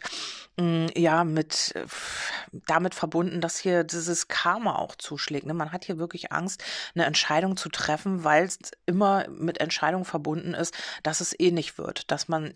mh, 0.56 0.64
mm, 0.64 0.86
ja, 0.96 1.24
mit 1.24 1.72
äh, 1.74 1.84
damit 2.66 2.94
verbunden, 2.94 3.40
dass 3.40 3.58
hier 3.58 3.84
dieses 3.84 4.28
Karma 4.28 4.76
auch 4.76 4.94
zuschlägt. 4.96 5.46
Ne? 5.46 5.54
Man 5.54 5.72
hat 5.72 5.84
hier 5.84 5.98
wirklich 5.98 6.32
Angst, 6.32 6.53
Angst, 6.54 6.64
eine 6.94 7.04
Entscheidung 7.04 7.56
zu 7.56 7.68
treffen, 7.68 8.24
weil 8.24 8.44
es 8.44 8.58
immer 8.86 9.28
mit 9.28 9.60
Entscheidungen 9.60 10.04
verbunden 10.04 10.54
ist, 10.54 10.74
dass 11.02 11.20
es 11.20 11.38
eh 11.38 11.50
nicht 11.50 11.78
wird, 11.78 12.10
dass 12.10 12.28
man 12.28 12.54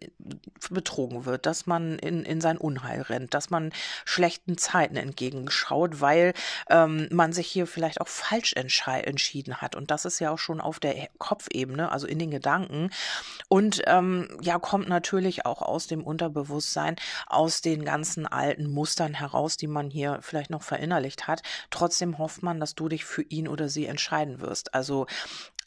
betrogen 0.71 1.25
wird, 1.25 1.47
dass 1.47 1.67
man 1.67 1.99
in, 1.99 2.25
in 2.25 2.40
sein 2.40 2.59
Unheil 2.59 3.02
rennt, 3.02 3.35
dass 3.35 3.50
man 3.50 3.73
schlechten 4.05 4.59
Zeiten 4.59 4.97
entgegenschaut, 4.97 6.00
weil 6.00 6.35
ähm, 6.71 7.09
man 7.11 7.33
sich 7.33 7.47
hier 7.49 7.67
vielleicht 7.67 8.00
auch 8.00 8.09
falsch 8.09 8.55
entschieden 8.55 9.57
hat. 9.61 9.76
Und 9.76 9.90
das 9.90 10.05
ist 10.05 10.19
ja 10.19 10.31
auch 10.31 10.38
schon 10.38 10.61
auf 10.61 10.81
der 10.81 11.09
Kopfebene, 11.19 11.90
also 11.90 12.07
in 12.07 12.19
den 12.19 12.31
Gedanken. 12.31 12.90
Und 13.49 13.83
ähm, 13.87 14.28
ja, 14.40 14.59
kommt 14.59 14.88
natürlich 14.88 15.47
auch 15.47 15.62
aus 15.62 15.87
dem 15.87 16.02
Unterbewusstsein, 16.02 16.97
aus 17.26 17.61
den 17.61 17.85
ganzen 17.85 18.26
alten 18.26 18.71
Mustern 18.71 19.14
heraus, 19.14 19.57
die 19.57 19.67
man 19.67 19.90
hier 19.90 20.19
vielleicht 20.23 20.50
noch 20.50 20.62
verinnerlicht 20.62 21.26
hat. 21.26 21.43
Trotzdem 21.71 22.19
hofft 22.19 22.43
man, 22.43 22.61
dass 22.61 22.75
du 22.75 22.88
dich 22.88 23.05
für 23.05 23.23
ihn 23.23 23.49
oder 23.49 23.69
sie 23.69 23.88
entscheiden 23.88 24.40
wirst. 24.40 24.75
Also 24.75 25.07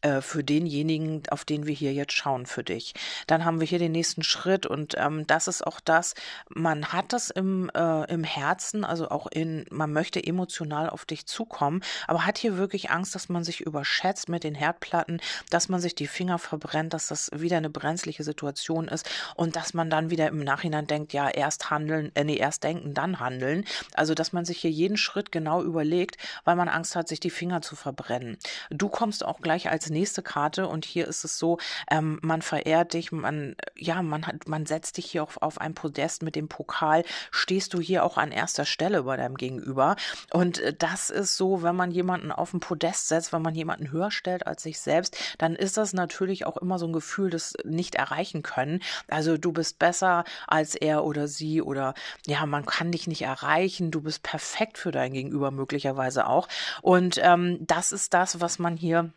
äh, 0.01 0.22
für 0.22 0.43
denjenigen, 0.43 1.24
auf 1.29 1.46
den 1.46 1.67
wir 1.67 1.75
hier 1.75 1.93
jetzt 1.93 2.13
schauen 2.13 2.46
für 2.46 2.63
dich. 2.63 2.93
Dann 3.27 3.46
haben 3.46 3.60
wir 3.60 3.67
hier 3.67 3.77
den 3.77 3.91
nächsten 3.91 4.24
Schritt 4.24 4.65
und 4.65 4.96
ähm, 4.98 5.27
das 5.27 5.48
ist 5.48 5.65
auch 5.65 5.79
das, 5.79 6.15
man 6.50 6.88
hat 6.88 7.13
das 7.13 7.29
im, 7.29 7.70
äh, 7.75 8.12
im 8.12 8.24
Herzen, 8.24 8.84
also 8.84 9.10
auch 9.10 9.27
in, 9.27 9.65
man 9.70 9.93
möchte 9.93 10.24
emotional 10.24 10.89
auf 10.89 11.05
dich 11.05 11.27
zukommen, 11.27 11.84
aber 12.08 12.25
hat 12.25 12.39
hier 12.39 12.58
wirklich 12.58 12.89
Angst, 12.89 13.13
dass 13.13 13.29
man 13.29 13.43
sich 13.43 13.62
überschätzt 13.62 14.27
mit 14.27 14.43
den 14.43 14.55
Herdplatten, 14.55 15.22
dass 15.51 15.70
man 15.70 15.79
sich 15.79 15.93
die 15.93 16.08
Finger 16.08 16.39
verbrennt, 16.39 16.93
dass 16.93 17.08
das 17.08 17.29
wieder 17.34 17.58
eine 17.58 17.70
brenzliche 17.70 18.24
Situation 18.24 18.88
ist 18.88 19.08
und 19.36 19.55
dass 19.55 19.75
man 19.75 19.91
dann 19.91 20.10
wieder 20.10 20.27
im 20.27 20.39
Nachhinein 20.39 20.88
denkt, 20.88 21.13
ja, 21.13 21.29
erst 21.29 21.70
handeln, 21.70 22.12
äh, 22.15 22.24
nee, 22.24 22.38
erst 22.38 22.63
denken, 22.63 22.96
dann 22.96 23.20
handeln. 23.20 23.65
Also, 23.93 24.15
dass 24.15 24.34
man 24.34 24.46
sich 24.46 24.58
hier 24.60 24.72
jeden 24.72 24.98
Schritt 24.98 25.31
genau 25.31 25.62
überlegt, 25.62 26.17
weil 26.43 26.55
man 26.55 26.70
Angst 26.70 26.96
hat, 26.96 27.08
sich 27.08 27.20
die 27.20 27.29
Finger 27.29 27.62
zu 27.62 27.75
verbrennen. 27.75 28.38
Du 28.72 28.89
kommst 28.89 29.24
auch 29.24 29.41
gleich 29.41 29.70
als 29.70 29.91
nächste 29.92 30.22
Karte 30.22 30.68
und 30.68 30.86
hier 30.86 31.08
ist 31.08 31.24
es 31.24 31.38
so, 31.38 31.58
ähm, 31.90 32.20
man 32.22 32.42
verehrt 32.42 32.94
dich, 32.94 33.12
man, 33.12 33.56
ja, 33.76 34.02
man 34.02 34.26
hat, 34.26 34.48
man 34.48 34.66
setzt 34.66 34.98
dich 34.98 35.06
hier 35.12 35.24
auf, 35.24 35.42
auf 35.42 35.60
ein 35.60 35.74
Podest 35.74 36.24
mit 36.24 36.36
dem 36.36 36.48
Pokal, 36.48 37.04
stehst 37.30 37.74
du 37.74 37.80
hier 37.80 38.04
auch 38.04 38.18
an 38.18 38.32
erster 38.32 38.66
Stelle 38.66 39.04
bei 39.04 39.18
deinem 39.18 39.36
Gegenüber. 39.36 39.96
Und 40.32 40.60
äh, 40.60 40.74
das 40.74 41.10
ist 41.10 41.38
so, 41.38 41.64
wenn 41.64 41.76
man 41.76 41.92
jemanden 41.92 42.32
auf 42.32 42.54
ein 42.54 42.60
Podest 42.60 43.08
setzt, 43.08 43.34
wenn 43.34 43.42
man 43.42 43.56
jemanden 43.56 43.92
höher 43.92 44.12
stellt 44.12 44.48
als 44.48 44.64
sich 44.64 44.80
selbst, 44.80 45.18
dann 45.38 45.56
ist 45.56 45.78
das 45.78 45.94
natürlich 45.94 46.46
auch 46.46 46.58
immer 46.58 46.80
so 46.80 46.88
ein 46.88 46.94
Gefühl 46.94 47.30
des 47.30 47.54
nicht 47.64 47.96
erreichen 47.96 48.44
können. 48.44 48.82
Also 49.10 49.38
du 49.38 49.52
bist 49.52 49.80
besser 49.80 50.24
als 50.48 50.76
er 50.76 51.04
oder 51.04 51.28
sie 51.28 51.62
oder 51.62 51.94
ja, 52.26 52.46
man 52.46 52.66
kann 52.66 52.92
dich 52.92 53.08
nicht 53.08 53.24
erreichen, 53.24 53.92
du 53.92 54.02
bist 54.02 54.24
perfekt 54.24 54.78
für 54.78 54.92
dein 54.92 55.14
Gegenüber 55.14 55.52
möglicherweise 55.52 56.28
auch. 56.28 56.48
Und 56.82 57.20
ähm, 57.22 57.58
das 57.62 57.92
ist 57.92 58.14
das, 58.14 58.40
was 58.40 58.60
man 58.60 58.78
hier 58.78 59.12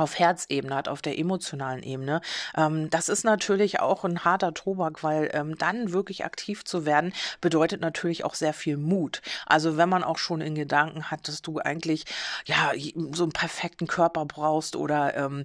auf 0.00 0.18
Herzebene 0.18 0.74
hat, 0.74 0.88
auf 0.88 1.02
der 1.02 1.18
emotionalen 1.18 1.82
Ebene. 1.82 2.20
Ähm, 2.56 2.90
das 2.90 3.08
ist 3.08 3.24
natürlich 3.24 3.80
auch 3.80 4.04
ein 4.04 4.24
harter 4.24 4.54
Tobak, 4.54 5.02
weil 5.02 5.30
ähm, 5.32 5.56
dann 5.58 5.92
wirklich 5.92 6.24
aktiv 6.24 6.64
zu 6.64 6.86
werden, 6.86 7.12
bedeutet 7.40 7.80
natürlich 7.80 8.24
auch 8.24 8.34
sehr 8.34 8.54
viel 8.54 8.76
Mut. 8.76 9.22
Also 9.46 9.76
wenn 9.76 9.88
man 9.88 10.04
auch 10.04 10.18
schon 10.18 10.40
in 10.40 10.54
Gedanken 10.54 11.10
hat, 11.10 11.28
dass 11.28 11.42
du 11.42 11.58
eigentlich 11.58 12.04
ja 12.46 12.72
so 13.12 13.24
einen 13.24 13.32
perfekten 13.32 13.86
Körper 13.86 14.24
brauchst 14.24 14.76
oder 14.76 15.16
ähm, 15.16 15.44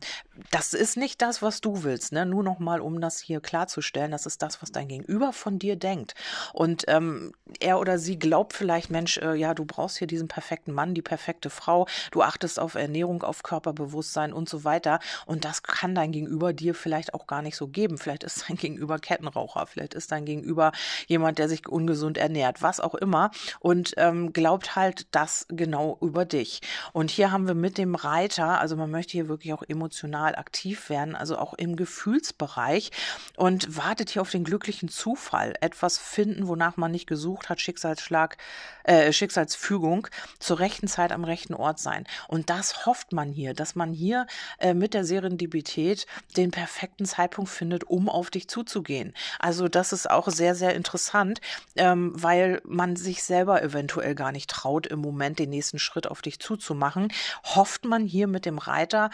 das 0.52 0.74
ist 0.74 0.98
nicht 0.98 1.22
das, 1.22 1.42
was 1.42 1.62
du 1.62 1.84
willst. 1.84 2.12
Ne? 2.12 2.26
Nur 2.26 2.44
noch 2.44 2.60
mal, 2.60 2.82
um 2.82 3.02
das 3.02 3.20
hier 3.20 3.42
klarzustellen, 3.42 4.12
das 4.12 4.26
ist 4.26 4.42
das, 4.42 4.62
was 4.62 4.72
dein 4.72 4.88
Gegenüber 4.88 5.34
von 5.34 5.60
dir 5.60 5.76
denkt. 5.76 6.14
Und 6.54 6.86
ähm, 6.88 7.34
er 7.60 7.80
oder 7.80 8.00
sie 8.00 8.18
glaubt 8.18 8.54
vielleicht, 8.54 8.90
Mensch, 8.90 9.18
äh, 9.18 9.36
ja, 9.36 9.54
du 9.54 9.66
brauchst 9.66 9.98
hier 9.98 10.08
diesen 10.08 10.28
perfekten 10.28 10.72
Mann, 10.72 10.94
die 10.94 11.02
perfekte 11.02 11.50
Frau, 11.50 11.88
du 12.12 12.22
achtest 12.22 12.60
auf 12.60 12.76
Ernährung, 12.76 13.24
auf 13.24 13.44
Körperbewusstsein 13.44 14.34
und 14.34 14.45
so 14.50 14.64
weiter. 14.64 15.00
Und 15.26 15.46
das 15.46 15.64
kann 15.64 15.96
dein 15.96 16.12
Gegenüber 16.12 16.54
dir 16.54 16.76
vielleicht 16.76 17.14
auch 17.14 17.28
gar 17.28 17.42
nicht 17.42 17.56
so 17.56 17.68
geben. 17.68 17.98
Vielleicht 17.98 18.24
ist 18.24 18.50
dein 18.50 18.58
Gegenüber 18.66 19.00
Kettenraucher, 19.00 19.68
vielleicht 19.68 19.94
ist 19.94 20.12
dein 20.12 20.26
Gegenüber 20.26 20.72
jemand, 21.08 21.40
der 21.40 21.50
sich 21.50 21.68
ungesund 21.68 22.18
ernährt, 22.18 22.62
was 22.62 22.80
auch 22.80 22.96
immer. 22.96 23.32
Und 23.60 23.94
ähm, 23.98 24.34
glaubt 24.34 24.76
halt 24.76 25.08
das 25.12 25.46
genau 25.50 25.98
über 26.02 26.26
dich. 26.26 26.62
Und 26.94 27.12
hier 27.12 27.32
haben 27.32 27.48
wir 27.48 27.56
mit 27.56 27.78
dem 27.78 27.96
Reiter, 27.96 28.60
also 28.60 28.76
man 28.76 28.92
möchte 28.92 29.12
hier 29.12 29.28
wirklich 29.28 29.54
auch 29.54 29.64
emotional 29.68 30.36
aktiv 30.36 30.90
werden, 30.90 31.16
also 31.16 31.38
auch 31.38 31.54
im 31.54 31.76
Gefühlsbereich 31.76 32.92
und 33.38 33.76
wartet 33.78 34.12
hier 34.12 34.22
auf 34.22 34.32
den 34.32 34.44
glücklichen 34.44 34.90
Zufall, 34.90 35.56
etwas 35.62 35.98
finden, 35.98 36.48
wonach 36.48 36.78
man 36.78 36.92
nicht 36.92 37.08
gesucht 37.08 37.50
hat, 37.50 37.62
Schicksalsschlag, 37.62 38.38
äh, 38.84 39.12
Schicksalsfügung, 39.12 40.08
zur 40.40 40.60
rechten 40.60 40.88
Zeit 40.88 41.12
am 41.12 41.24
rechten 41.24 41.54
Ort 41.54 41.80
sein. 41.80 42.06
Und 42.28 42.50
das 42.50 42.86
hofft 42.86 43.14
man 43.14 43.32
hier, 43.32 43.54
dass 43.54 43.76
man 43.76 43.92
hier 43.92 44.25
äh, 44.60 44.74
mit 44.74 44.94
der 44.94 45.06
Serendipität 45.06 46.06
den 46.38 46.52
perfekten 46.52 47.06
Zeitpunkt 47.06 47.50
findet, 47.50 47.84
um 47.86 48.10
auf 48.10 48.30
dich 48.30 48.48
zuzugehen. 48.48 49.14
Also 49.40 49.68
das 49.68 49.94
ist 49.94 50.10
auch 50.10 50.30
sehr, 50.30 50.56
sehr 50.56 50.76
interessant, 50.76 51.42
ähm, 51.76 52.12
weil 52.16 52.62
man 52.66 52.96
sich 52.96 53.24
selber 53.24 53.62
eventuell 53.62 54.16
gar 54.16 54.32
nicht 54.32 54.50
traut, 54.50 54.88
im 54.88 55.00
Moment 55.00 55.40
den 55.40 55.50
nächsten 55.50 55.80
Schritt 55.80 56.08
auf 56.08 56.22
dich 56.22 56.40
zuzumachen, 56.40 57.10
hofft 57.44 57.86
man 57.86 58.06
hier 58.06 58.28
mit 58.28 58.46
dem 58.46 58.58
Reiter 58.58 59.10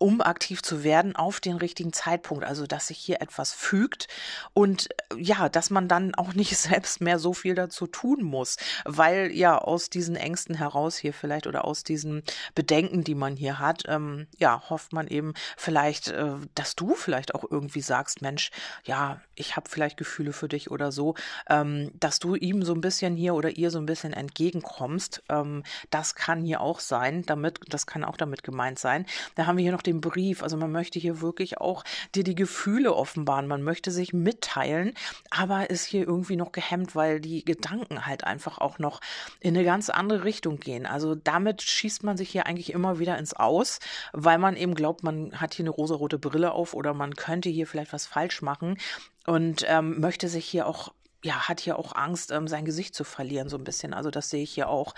um 0.00 0.22
aktiv 0.22 0.62
zu 0.62 0.82
werden 0.82 1.14
auf 1.14 1.40
den 1.40 1.56
richtigen 1.56 1.92
Zeitpunkt. 1.92 2.42
Also, 2.44 2.66
dass 2.66 2.86
sich 2.86 2.98
hier 2.98 3.20
etwas 3.20 3.52
fügt 3.52 4.08
und 4.54 4.88
äh, 4.90 5.20
ja, 5.20 5.50
dass 5.50 5.68
man 5.68 5.88
dann 5.88 6.14
auch 6.14 6.32
nicht 6.32 6.56
selbst 6.56 7.02
mehr 7.02 7.18
so 7.18 7.34
viel 7.34 7.54
dazu 7.54 7.86
tun 7.86 8.22
muss, 8.22 8.56
weil 8.84 9.30
ja 9.30 9.58
aus 9.58 9.90
diesen 9.90 10.16
Ängsten 10.16 10.54
heraus 10.54 10.96
hier 10.96 11.12
vielleicht 11.12 11.46
oder 11.46 11.66
aus 11.66 11.84
diesen 11.84 12.22
Bedenken, 12.54 13.04
die 13.04 13.14
man 13.14 13.36
hier 13.36 13.58
hat, 13.58 13.82
ähm, 13.88 14.26
ja, 14.38 14.70
hofft 14.70 14.94
man 14.94 15.06
eben 15.06 15.34
vielleicht, 15.58 16.08
äh, 16.08 16.32
dass 16.54 16.76
du 16.76 16.94
vielleicht 16.94 17.34
auch 17.34 17.44
irgendwie 17.48 17.82
sagst, 17.82 18.22
Mensch, 18.22 18.50
ja, 18.84 19.20
ich 19.34 19.56
habe 19.56 19.68
vielleicht 19.68 19.98
Gefühle 19.98 20.32
für 20.32 20.48
dich 20.48 20.70
oder 20.70 20.92
so, 20.92 21.14
ähm, 21.50 21.90
dass 22.00 22.20
du 22.20 22.36
ihm 22.36 22.62
so 22.62 22.72
ein 22.72 22.80
bisschen 22.80 23.16
hier 23.16 23.34
oder 23.34 23.50
ihr 23.50 23.70
so 23.70 23.78
ein 23.78 23.86
bisschen 23.86 24.14
entgegenkommst. 24.14 25.22
Ähm, 25.28 25.62
das 25.90 26.14
kann 26.14 26.42
hier 26.42 26.62
auch 26.62 26.80
sein, 26.80 27.22
damit, 27.26 27.60
das 27.68 27.86
kann 27.86 28.02
auch 28.02 28.16
damit 28.16 28.42
gemeint 28.42 28.78
sein. 28.78 29.04
Da 29.34 29.44
haben 29.44 29.58
wir 29.58 29.62
hier 29.62 29.72
noch 29.72 29.82
den 29.90 30.00
Brief. 30.00 30.42
Also 30.42 30.56
man 30.56 30.72
möchte 30.72 30.98
hier 30.98 31.20
wirklich 31.20 31.58
auch 31.58 31.84
dir 32.14 32.24
die 32.24 32.34
Gefühle 32.34 32.94
offenbaren. 32.94 33.46
Man 33.46 33.62
möchte 33.62 33.90
sich 33.90 34.12
mitteilen, 34.12 34.94
aber 35.30 35.70
ist 35.70 35.84
hier 35.84 36.06
irgendwie 36.06 36.36
noch 36.36 36.52
gehemmt, 36.52 36.94
weil 36.94 37.20
die 37.20 37.44
Gedanken 37.44 38.06
halt 38.06 38.24
einfach 38.24 38.58
auch 38.58 38.78
noch 38.78 39.00
in 39.40 39.56
eine 39.56 39.64
ganz 39.64 39.90
andere 39.90 40.24
Richtung 40.24 40.58
gehen. 40.58 40.86
Also 40.86 41.14
damit 41.14 41.62
schießt 41.62 42.04
man 42.04 42.16
sich 42.16 42.30
hier 42.30 42.46
eigentlich 42.46 42.72
immer 42.72 42.98
wieder 42.98 43.18
ins 43.18 43.34
Aus, 43.34 43.80
weil 44.12 44.38
man 44.38 44.56
eben 44.56 44.74
glaubt, 44.74 45.02
man 45.02 45.40
hat 45.40 45.54
hier 45.54 45.64
eine 45.64 45.70
rosarote 45.70 46.18
Brille 46.18 46.52
auf 46.52 46.74
oder 46.74 46.94
man 46.94 47.14
könnte 47.14 47.48
hier 47.48 47.66
vielleicht 47.66 47.92
was 47.92 48.06
falsch 48.06 48.42
machen 48.42 48.78
und 49.26 49.64
ähm, 49.68 50.00
möchte 50.00 50.28
sich 50.28 50.46
hier 50.46 50.66
auch 50.66 50.92
ja, 51.22 51.48
hat 51.48 51.60
hier 51.60 51.78
auch 51.78 51.94
Angst, 51.94 52.30
ähm, 52.30 52.48
sein 52.48 52.64
Gesicht 52.64 52.94
zu 52.94 53.04
verlieren, 53.04 53.50
so 53.50 53.58
ein 53.58 53.64
bisschen. 53.64 53.92
Also 53.92 54.10
das 54.10 54.30
sehe 54.30 54.42
ich 54.42 54.52
hier 54.52 54.68
auch. 54.68 54.94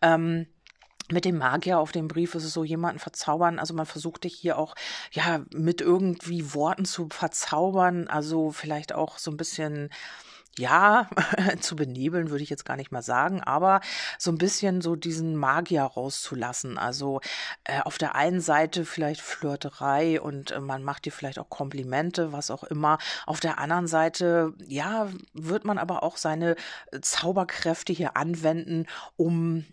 Ähm, 0.00 0.46
mit 1.10 1.24
dem 1.24 1.38
Magier 1.38 1.78
auf 1.78 1.92
dem 1.92 2.08
Brief 2.08 2.34
ist 2.34 2.44
es 2.44 2.52
so, 2.52 2.64
jemanden 2.64 2.98
verzaubern. 2.98 3.58
Also 3.58 3.74
man 3.74 3.86
versucht 3.86 4.24
dich 4.24 4.34
hier 4.34 4.58
auch, 4.58 4.74
ja, 5.12 5.40
mit 5.52 5.80
irgendwie 5.80 6.52
Worten 6.54 6.84
zu 6.84 7.08
verzaubern. 7.10 8.08
Also 8.08 8.50
vielleicht 8.50 8.92
auch 8.92 9.18
so 9.18 9.30
ein 9.30 9.36
bisschen, 9.36 9.90
ja, 10.58 11.08
zu 11.60 11.76
benebeln 11.76 12.30
würde 12.30 12.42
ich 12.42 12.50
jetzt 12.50 12.64
gar 12.64 12.76
nicht 12.76 12.90
mal 12.90 13.02
sagen, 13.02 13.40
aber 13.40 13.80
so 14.18 14.32
ein 14.32 14.38
bisschen 14.38 14.80
so 14.80 14.96
diesen 14.96 15.36
Magier 15.36 15.82
rauszulassen. 15.82 16.76
Also 16.76 17.20
äh, 17.64 17.80
auf 17.82 17.98
der 17.98 18.16
einen 18.16 18.40
Seite 18.40 18.84
vielleicht 18.84 19.20
Flirterei 19.20 20.20
und 20.20 20.50
äh, 20.50 20.60
man 20.60 20.82
macht 20.82 21.04
dir 21.04 21.12
vielleicht 21.12 21.38
auch 21.38 21.50
Komplimente, 21.50 22.32
was 22.32 22.50
auch 22.50 22.64
immer. 22.64 22.98
Auf 23.26 23.38
der 23.38 23.58
anderen 23.58 23.86
Seite, 23.86 24.54
ja, 24.66 25.08
wird 25.34 25.64
man 25.64 25.78
aber 25.78 26.02
auch 26.02 26.16
seine 26.16 26.56
Zauberkräfte 27.00 27.92
hier 27.92 28.16
anwenden, 28.16 28.86
um 29.16 29.64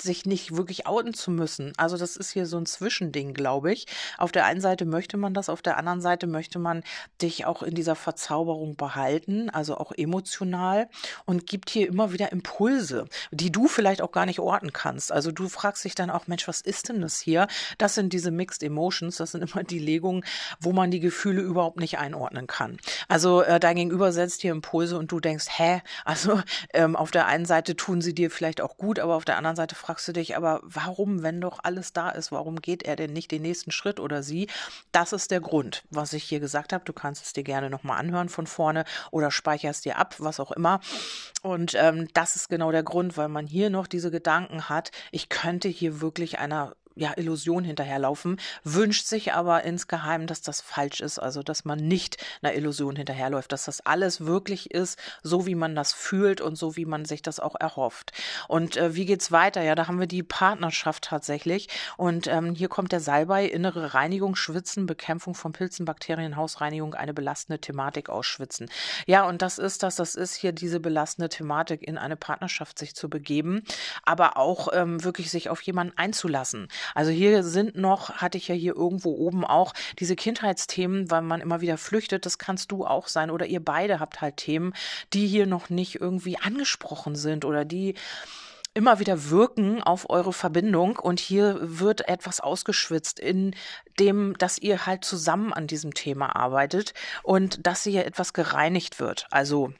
sich 0.00 0.26
nicht 0.26 0.56
wirklich 0.56 0.86
outen 0.86 1.14
zu 1.14 1.30
müssen. 1.30 1.72
Also 1.76 1.96
das 1.96 2.16
ist 2.16 2.30
hier 2.30 2.46
so 2.46 2.56
ein 2.58 2.66
Zwischending, 2.66 3.34
glaube 3.34 3.72
ich. 3.72 3.86
Auf 4.18 4.32
der 4.32 4.44
einen 4.44 4.60
Seite 4.60 4.84
möchte 4.84 5.16
man 5.16 5.34
das, 5.34 5.48
auf 5.48 5.62
der 5.62 5.76
anderen 5.76 6.00
Seite 6.00 6.26
möchte 6.26 6.58
man 6.58 6.82
dich 7.22 7.46
auch 7.46 7.62
in 7.62 7.74
dieser 7.74 7.94
Verzauberung 7.94 8.76
behalten, 8.76 9.50
also 9.50 9.76
auch 9.76 9.92
emotional 9.92 10.88
und 11.24 11.46
gibt 11.46 11.70
hier 11.70 11.88
immer 11.88 12.12
wieder 12.12 12.32
Impulse, 12.32 13.06
die 13.30 13.50
du 13.50 13.68
vielleicht 13.68 14.02
auch 14.02 14.12
gar 14.12 14.26
nicht 14.26 14.40
orten 14.40 14.72
kannst. 14.72 15.12
Also 15.12 15.32
du 15.32 15.48
fragst 15.48 15.84
dich 15.84 15.94
dann 15.94 16.10
auch, 16.10 16.26
Mensch, 16.26 16.46
was 16.48 16.60
ist 16.60 16.88
denn 16.88 17.00
das 17.00 17.20
hier? 17.20 17.46
Das 17.78 17.94
sind 17.94 18.12
diese 18.12 18.30
Mixed 18.30 18.62
Emotions, 18.62 19.16
das 19.16 19.32
sind 19.32 19.42
immer 19.42 19.64
die 19.64 19.78
Legungen, 19.78 20.24
wo 20.60 20.72
man 20.72 20.90
die 20.90 21.00
Gefühle 21.00 21.42
überhaupt 21.42 21.80
nicht 21.80 21.98
einordnen 21.98 22.46
kann. 22.46 22.78
Also 23.08 23.42
äh, 23.42 23.60
dein 23.60 23.76
Gegenüber 23.76 24.12
setzt 24.12 24.42
hier 24.42 24.52
Impulse 24.52 24.98
und 24.98 25.10
du 25.12 25.20
denkst, 25.20 25.46
hä? 25.56 25.82
Also 26.04 26.40
ähm, 26.72 26.96
auf 26.96 27.10
der 27.10 27.26
einen 27.26 27.46
Seite 27.46 27.76
tun 27.76 28.00
sie 28.00 28.14
dir 28.14 28.30
vielleicht 28.30 28.60
auch 28.60 28.76
gut, 28.76 28.98
aber 28.98 29.14
auf 29.14 29.24
der 29.24 29.36
anderen 29.36 29.53
anderen 29.54 29.68
Seite 29.68 29.74
fragst 29.74 30.06
du 30.08 30.12
dich, 30.12 30.36
aber 30.36 30.60
warum, 30.62 31.22
wenn 31.22 31.40
doch 31.40 31.60
alles 31.62 31.92
da 31.92 32.10
ist, 32.10 32.32
warum 32.32 32.60
geht 32.60 32.82
er 32.82 32.96
denn 32.96 33.12
nicht 33.12 33.30
den 33.30 33.42
nächsten 33.42 33.70
Schritt 33.70 34.00
oder 34.00 34.22
sie? 34.22 34.48
Das 34.92 35.12
ist 35.12 35.30
der 35.30 35.40
Grund, 35.40 35.84
was 35.90 36.12
ich 36.12 36.24
hier 36.24 36.40
gesagt 36.40 36.72
habe. 36.72 36.84
Du 36.84 36.92
kannst 36.92 37.24
es 37.24 37.32
dir 37.32 37.44
gerne 37.44 37.70
nochmal 37.70 37.98
anhören 37.98 38.28
von 38.28 38.46
vorne 38.46 38.84
oder 39.10 39.30
speicherst 39.30 39.84
dir 39.84 39.98
ab, 39.98 40.16
was 40.18 40.40
auch 40.40 40.50
immer. 40.52 40.80
Und 41.42 41.74
ähm, 41.76 42.08
das 42.14 42.36
ist 42.36 42.48
genau 42.48 42.72
der 42.72 42.82
Grund, 42.82 43.16
weil 43.16 43.28
man 43.28 43.46
hier 43.46 43.70
noch 43.70 43.86
diese 43.86 44.10
Gedanken 44.10 44.68
hat, 44.68 44.90
ich 45.10 45.28
könnte 45.28 45.68
hier 45.68 46.00
wirklich 46.00 46.38
einer 46.38 46.74
ja, 46.96 47.12
Illusion 47.16 47.64
hinterherlaufen, 47.64 48.40
wünscht 48.62 49.06
sich 49.06 49.32
aber 49.32 49.64
insgeheim, 49.64 50.26
dass 50.26 50.42
das 50.42 50.60
falsch 50.60 51.00
ist, 51.00 51.18
also 51.18 51.42
dass 51.42 51.64
man 51.64 51.78
nicht 51.78 52.16
einer 52.42 52.54
Illusion 52.54 52.96
hinterherläuft, 52.96 53.52
dass 53.52 53.64
das 53.64 53.84
alles 53.84 54.26
wirklich 54.26 54.70
ist, 54.70 54.98
so 55.22 55.46
wie 55.46 55.54
man 55.54 55.74
das 55.74 55.92
fühlt 55.92 56.40
und 56.40 56.56
so 56.56 56.76
wie 56.76 56.84
man 56.84 57.04
sich 57.04 57.22
das 57.22 57.40
auch 57.40 57.56
erhofft. 57.58 58.12
Und 58.48 58.76
äh, 58.76 58.94
wie 58.94 59.06
geht's 59.06 59.32
weiter? 59.32 59.62
Ja, 59.62 59.74
da 59.74 59.88
haben 59.88 60.00
wir 60.00 60.06
die 60.06 60.22
Partnerschaft 60.22 61.04
tatsächlich 61.04 61.68
und 61.96 62.26
ähm, 62.26 62.54
hier 62.54 62.68
kommt 62.68 62.92
der 62.92 63.00
Salbei, 63.00 63.46
innere 63.46 63.94
Reinigung, 63.94 64.36
Schwitzen, 64.36 64.86
Bekämpfung 64.86 65.34
von 65.34 65.52
Pilzen, 65.52 65.84
Bakterien, 65.84 66.36
Hausreinigung, 66.36 66.94
eine 66.94 67.14
belastende 67.14 67.60
Thematik 67.60 68.08
ausschwitzen. 68.08 68.70
Ja, 69.06 69.26
und 69.26 69.42
das 69.42 69.58
ist 69.58 69.82
das, 69.82 69.96
das 69.96 70.14
ist 70.14 70.34
hier 70.34 70.52
diese 70.52 70.80
belastende 70.80 71.28
Thematik, 71.28 71.82
in 71.82 71.98
eine 71.98 72.16
Partnerschaft 72.16 72.78
sich 72.78 72.94
zu 72.94 73.08
begeben, 73.08 73.64
aber 74.04 74.36
auch 74.36 74.68
ähm, 74.72 75.02
wirklich 75.02 75.30
sich 75.30 75.48
auf 75.48 75.60
jemanden 75.62 75.96
einzulassen. 75.96 76.68
Also 76.94 77.10
hier 77.10 77.42
sind 77.42 77.76
noch, 77.76 78.10
hatte 78.14 78.38
ich 78.38 78.48
ja 78.48 78.54
hier 78.54 78.76
irgendwo 78.76 79.12
oben 79.12 79.44
auch 79.44 79.72
diese 79.98 80.16
Kindheitsthemen, 80.16 81.10
weil 81.10 81.22
man 81.22 81.40
immer 81.40 81.60
wieder 81.60 81.78
flüchtet. 81.78 82.26
Das 82.26 82.38
kannst 82.38 82.72
du 82.72 82.84
auch 82.86 83.08
sein 83.08 83.30
oder 83.30 83.46
ihr 83.46 83.64
beide 83.64 84.00
habt 84.00 84.20
halt 84.20 84.36
Themen, 84.36 84.72
die 85.12 85.26
hier 85.26 85.46
noch 85.46 85.70
nicht 85.70 86.00
irgendwie 86.00 86.38
angesprochen 86.38 87.16
sind 87.16 87.44
oder 87.44 87.64
die 87.64 87.94
immer 88.74 88.98
wieder 88.98 89.30
wirken 89.30 89.82
auf 89.82 90.10
eure 90.10 90.32
Verbindung 90.32 90.98
und 90.98 91.20
hier 91.20 91.58
wird 91.60 92.08
etwas 92.08 92.40
ausgeschwitzt 92.40 93.20
in 93.20 93.54
dem, 94.00 94.36
dass 94.36 94.58
ihr 94.58 94.84
halt 94.84 95.04
zusammen 95.04 95.52
an 95.52 95.68
diesem 95.68 95.94
Thema 95.94 96.34
arbeitet 96.34 96.92
und 97.22 97.64
dass 97.66 97.84
hier 97.84 98.04
etwas 98.04 98.32
gereinigt 98.32 98.98
wird. 98.98 99.28
Also 99.30 99.72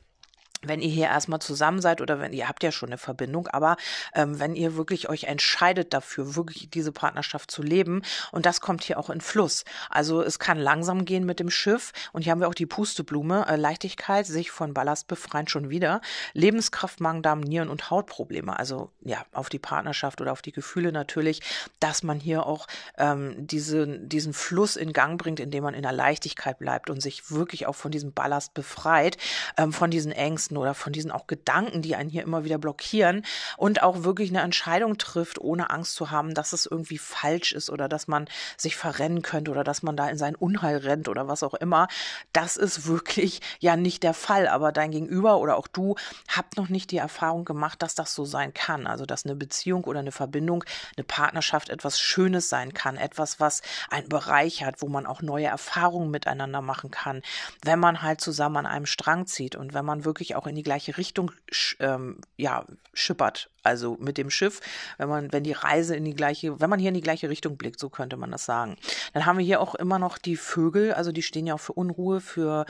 wenn 0.69 0.81
ihr 0.81 0.91
hier 0.91 1.07
erstmal 1.07 1.41
zusammen 1.41 1.81
seid 1.81 2.01
oder 2.01 2.21
wenn 2.21 2.33
ihr 2.33 2.49
habt 2.49 2.63
ja 2.63 2.73
schon 2.73 2.89
eine 2.89 2.99
Verbindung, 2.99 3.49
aber 3.49 3.77
ähm, 4.15 4.39
wenn 4.41 4.55
ihr 4.55 4.77
wirklich 4.77 5.09
euch 5.09 5.25
entscheidet 5.25 5.93
dafür, 5.95 6.37
wirklich 6.37 6.71
diese 6.71 6.93
Partnerschaft 6.93 7.51
zu 7.51 7.63
leben 7.63 8.03
und 8.33 8.47
das 8.47 8.61
kommt 8.61 8.85
hier 8.85 8.99
auch 8.99 9.11
in 9.11 9.21
Fluss. 9.21 9.65
Also 9.91 10.23
es 10.23 10.39
kann 10.39 10.59
langsam 10.59 11.05
gehen 11.05 11.25
mit 11.25 11.41
dem 11.41 11.51
Schiff 11.51 11.93
und 12.13 12.23
hier 12.23 12.33
haben 12.33 12.41
wir 12.41 12.49
auch 12.49 12.55
die 12.55 12.67
Pusteblume, 12.67 13.47
äh, 13.49 13.57
Leichtigkeit, 13.57 14.27
sich 14.27 14.51
von 14.51 14.75
Ballast 14.75 15.09
befreien 15.09 15.49
schon 15.49 15.71
wieder, 15.71 16.01
Lebenskraft, 16.33 17.01
Magen, 17.01 17.23
Darm, 17.23 17.41
Nieren 17.41 17.69
und 17.69 17.91
Hautprobleme. 17.91 18.59
Also 18.59 18.91
ja, 19.03 19.25
auf 19.33 19.49
die 19.49 19.59
Partnerschaft 19.59 20.21
oder 20.21 20.33
auf 20.33 20.43
die 20.43 20.53
Gefühle 20.53 20.93
natürlich, 20.93 21.41
dass 21.81 22.03
man 22.03 22.21
hier 22.21 22.47
auch 22.47 22.67
ähm, 22.99 23.35
diese, 23.39 23.99
diesen 23.99 24.33
Fluss 24.33 24.77
in 24.77 24.93
Gang 24.93 25.21
bringt, 25.21 25.41
indem 25.41 25.65
man 25.65 25.75
in 25.75 25.83
der 25.83 25.93
Leichtigkeit 25.93 26.59
bleibt 26.59 26.91
und 26.91 27.01
sich 27.01 27.31
wirklich 27.31 27.67
auch 27.67 27.75
von 27.75 27.91
diesem 27.91 28.13
Ballast 28.13 28.55
befreit, 28.55 29.17
ähm, 29.57 29.73
von 29.73 29.91
diesen 29.91 30.13
Ängsten 30.13 30.54
Ängsten 30.55 30.57
oder 30.57 30.75
von 30.75 30.93
diesen 30.93 31.11
auch 31.11 31.27
Gedanken, 31.27 31.83
die 31.83 31.97
einen 31.97 32.11
hier 32.11 32.23
immer 32.23 32.45
wieder 32.45 32.59
blockieren 32.59 33.25
und 33.57 33.83
auch 33.83 34.05
wirklich 34.05 34.31
eine 34.31 34.43
Entscheidung 34.43 34.99
trifft, 34.99 35.39
ohne 35.39 35.71
Angst 35.71 35.95
zu 35.95 36.11
haben, 36.11 36.35
dass 36.35 36.53
es 36.53 36.67
irgendwie 36.67 36.99
falsch 36.99 37.53
ist 37.53 37.71
oder 37.71 37.89
dass 37.89 38.09
man 38.09 38.27
sich 38.57 38.77
verrennen 38.77 39.23
könnte 39.23 39.51
oder 39.51 39.65
dass 39.65 39.83
man 39.83 39.97
da 39.97 40.09
in 40.09 40.19
sein 40.19 40.35
Unheil 40.35 40.79
rennt 40.79 41.09
oder 41.09 41.29
was 41.29 41.43
auch 41.43 41.55
immer. 41.55 41.89
Das 42.33 42.57
ist 42.57 42.87
wirklich 42.87 43.41
ja 43.61 43.77
nicht 43.77 44.03
der 44.03 44.15
Fall. 44.15 44.49
Aber 44.49 44.73
dein 44.73 44.91
Gegenüber 44.91 45.39
oder 45.39 45.57
auch 45.57 45.69
du 45.69 45.97
habt 46.29 46.57
noch 46.57 46.69
nicht 46.69 46.91
die 46.91 46.99
Erfahrung 46.99 47.45
gemacht, 47.45 47.83
dass 47.83 47.95
das 47.95 48.15
so 48.15 48.25
sein 48.25 48.53
kann. 48.55 48.87
Also, 48.87 49.07
dass 49.07 49.25
eine 49.25 49.35
Beziehung 49.35 49.85
oder 49.85 50.01
eine 50.01 50.13
Verbindung, 50.13 50.65
eine 50.97 51.05
Partnerschaft 51.05 51.69
etwas 51.69 52.01
Schönes 52.01 52.49
sein 52.49 52.73
kann. 52.73 52.97
Etwas, 52.97 53.41
was 53.41 53.63
einen 53.91 54.09
Bereich 54.09 54.65
hat, 54.65 54.83
wo 54.83 54.89
man 54.89 55.07
auch 55.07 55.23
neue 55.23 55.47
Erfahrungen 55.47 56.11
miteinander 56.11 56.61
machen 56.61 56.91
kann. 56.91 57.23
Wenn 57.63 57.79
man 57.79 58.03
halt 58.03 58.21
zusammen 58.21 58.59
an 58.59 58.67
einem 58.67 58.87
Strang 58.87 59.27
zieht 59.27 59.57
und 59.57 59.75
wenn 59.75 59.85
man 59.85 60.05
wirklich 60.05 60.37
auch 60.37 60.44
auch 60.45 60.49
in 60.49 60.55
die 60.55 60.63
gleiche 60.63 60.97
Richtung 60.97 61.33
ähm, 61.81 62.21
ja, 62.37 62.67
schippert. 62.93 63.51
Also 63.65 63.97
mit 63.99 64.19
dem 64.19 64.31
Schiff, 64.31 64.61
wenn 64.99 65.09
man, 65.09 65.33
wenn 65.33 65.43
die 65.43 65.53
Reise 65.53 65.97
in 65.97 66.05
die 66.05 66.15
gleiche, 66.15 66.61
wenn 66.61 66.71
man 66.71 66.79
hier 66.79 66.89
in 66.89 66.95
die 66.95 67.01
gleiche 67.01 67.29
Richtung 67.29 67.57
blickt, 67.57 67.81
so 67.81 67.89
könnte 67.89 68.17
man 68.17 68.31
das 68.31 68.45
sagen. 68.45 68.77
Dann 69.13 69.27
haben 69.27 69.39
wir 69.39 69.45
hier 69.45 69.61
auch 69.61 69.75
immer 69.75 69.99
noch 69.99 70.19
die 70.19 70.37
Vögel, 70.37 70.93
also 70.93 71.13
die 71.13 71.23
stehen 71.23 71.47
ja 71.47 71.55
auch 71.55 71.61
für 71.61 71.73
Unruhe, 71.73 72.21
für 72.21 72.67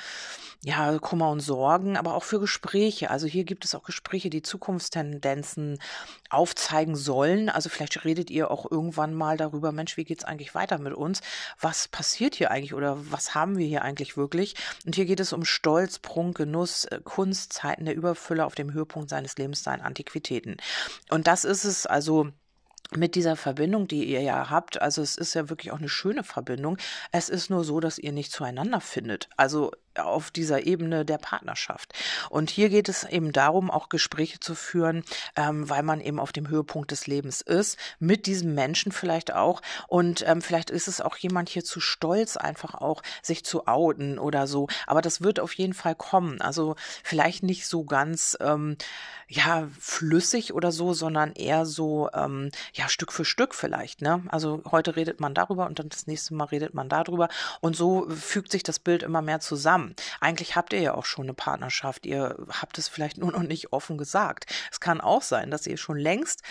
ja, 0.65 0.99
Kummer 0.99 1.31
und 1.31 1.41
Sorgen, 1.41 1.97
aber 1.97 2.15
auch 2.15 2.25
für 2.25 2.41
Gespräche. 2.41 3.11
Also 3.11 3.27
hier 3.27 3.45
gibt 3.45 3.65
es 3.65 3.75
auch 3.75 3.83
Gespräche, 3.83 4.31
die 4.31 4.41
Zukunftstendenzen 4.41 5.79
aufzeigen 6.31 6.97
sollen. 6.97 7.51
Also 7.51 7.69
vielleicht 7.69 8.05
redet 8.05 8.31
ihr 8.31 8.51
auch 8.51 8.71
irgendwann 8.71 9.15
mal 9.15 9.37
darüber, 9.37 9.73
Mensch, 9.73 9.97
wie 9.97 10.05
geht's 10.05 10.25
eigentlich 10.25 10.55
weiter 10.55 10.79
mit 10.79 10.95
uns? 10.95 11.21
Was 11.61 11.89
passiert 11.89 12.35
hier 12.35 12.51
eigentlich 12.51 12.73
oder 12.73 12.97
was 13.11 13.35
haben 13.35 13.59
wir 13.59 13.67
hier 13.67 13.83
eigentlich 13.83 14.17
wirklich? 14.17 14.55
Und 14.87 14.95
hier 14.95 15.05
geht 15.05 15.21
es 15.21 15.33
um 15.33 15.45
Stolz, 15.45 15.99
Prunk, 15.99 16.39
Genuss, 16.39 16.87
äh, 16.87 17.01
Kunst, 17.05 17.53
Zeiten 17.53 17.85
der 17.85 17.95
Überfülle 17.95 18.47
auf 18.47 18.55
dem 18.55 18.73
Höhepunkt 18.73 19.11
seines 19.11 19.37
Lebens 19.37 19.63
seien 19.63 19.83
Antiquitäten. 19.83 20.57
Und 21.11 21.27
das 21.27 21.45
ist 21.45 21.65
es 21.65 21.87
also 21.87 22.31
mit 22.97 23.15
dieser 23.15 23.37
Verbindung, 23.37 23.89
die 23.89 24.05
ihr 24.05 24.21
ja 24.21 24.51
habt, 24.51 24.81
also 24.81 25.03
es 25.03 25.17
ist 25.17 25.35
ja 25.35 25.49
wirklich 25.49 25.73
auch 25.73 25.79
eine 25.79 25.89
schöne 25.89 26.23
Verbindung. 26.23 26.79
Es 27.13 27.29
ist 27.29 27.51
nur 27.51 27.65
so, 27.65 27.81
dass 27.81 27.99
ihr 27.99 28.13
nicht 28.13 28.33
zueinander 28.33 28.81
findet. 28.81 29.29
Also 29.37 29.73
auf 29.99 30.31
dieser 30.31 30.67
Ebene 30.67 31.05
der 31.05 31.19
Partnerschaft. 31.19 31.95
Und 32.31 32.51
hier 32.51 32.69
geht 32.69 32.89
es 32.89 33.05
eben 33.05 33.33
darum, 33.33 33.71
auch 33.71 33.89
Gespräche 33.89 34.41
zu 34.41 34.55
führen, 34.55 35.05
ähm, 35.37 35.69
weil 35.69 35.83
man 35.83 36.01
eben 36.01 36.19
auf 36.19 36.33
dem 36.33 36.49
Höhepunkt 36.49 36.91
des 36.91 37.07
Lebens 37.07 37.41
ist, 37.41 37.79
mit 37.99 38.27
diesem 38.27 38.55
Menschen 38.55 38.93
vielleicht 38.93 39.33
auch. 39.35 39.63
Und 39.89 40.27
ähm, 40.27 40.43
vielleicht 40.43 40.71
ist 40.71 40.89
es 40.89 41.01
auch 41.01 41.17
jemand 41.17 41.49
hier 41.49 41.65
zu 41.65 41.81
stolz, 41.81 42.37
einfach 42.37 42.75
auch 42.75 43.03
sich 43.23 43.45
zu 43.45 43.67
outen 43.67 44.19
oder 44.19 44.47
so. 44.47 44.69
Aber 44.87 45.03
das 45.03 45.21
wird 45.21 45.41
auf 45.41 45.53
jeden 45.55 45.75
Fall 45.75 45.95
kommen. 45.95 46.41
Also 46.41 46.77
vielleicht 47.03 47.43
nicht 47.43 47.67
so 47.67 47.85
ganz, 47.85 48.37
ähm, 48.41 48.77
ja, 49.27 49.69
flüssig 49.81 50.53
oder 50.53 50.71
so, 50.71 50.93
sondern 50.93 51.33
eher 51.33 51.67
so, 51.67 52.11
ähm, 52.13 52.51
ja, 52.75 52.89
Stück 52.89 53.13
für 53.13 53.25
Stück 53.25 53.55
vielleicht. 53.55 54.03
Ne? 54.03 54.23
Also 54.29 54.63
heute 54.71 54.97
redet 54.97 55.21
man 55.21 55.35
darüber 55.35 55.67
und 55.67 55.79
dann 55.79 55.89
das 55.89 56.07
nächste 56.07 56.35
Mal 56.35 56.45
redet 56.45 56.75
man 56.75 56.89
darüber. 56.89 57.29
Und 57.61 57.77
so 57.77 58.09
fügt 58.11 58.53
sich 58.53 58.63
das 58.63 58.79
Bild 58.79 59.03
immer 59.03 59.23
mehr 59.23 59.41
zusammen 59.41 59.84
zusammen. 59.85 59.97
Eigentlich 60.21 60.57
habt 60.57 60.73
ihr 60.73 60.81
ja 60.81 60.95
auch 60.95 61.05
schon 61.05 61.27
eine 61.27 61.35
Partnerschaft. 61.35 62.07
Ihr 62.07 62.37
habt 62.49 62.79
es 62.79 62.89
vielleicht 62.89 63.19
nur 63.19 63.33
noch 63.33 63.43
nicht 63.43 63.73
offen 63.73 63.99
gesagt. 63.99 64.47
Es 64.71 64.81
kann 64.81 65.01
auch 65.01 65.23
sein, 65.23 65.51
dass 65.51 65.67
ihr 65.67 65.77
schon 65.77 65.99
längst 65.99 66.43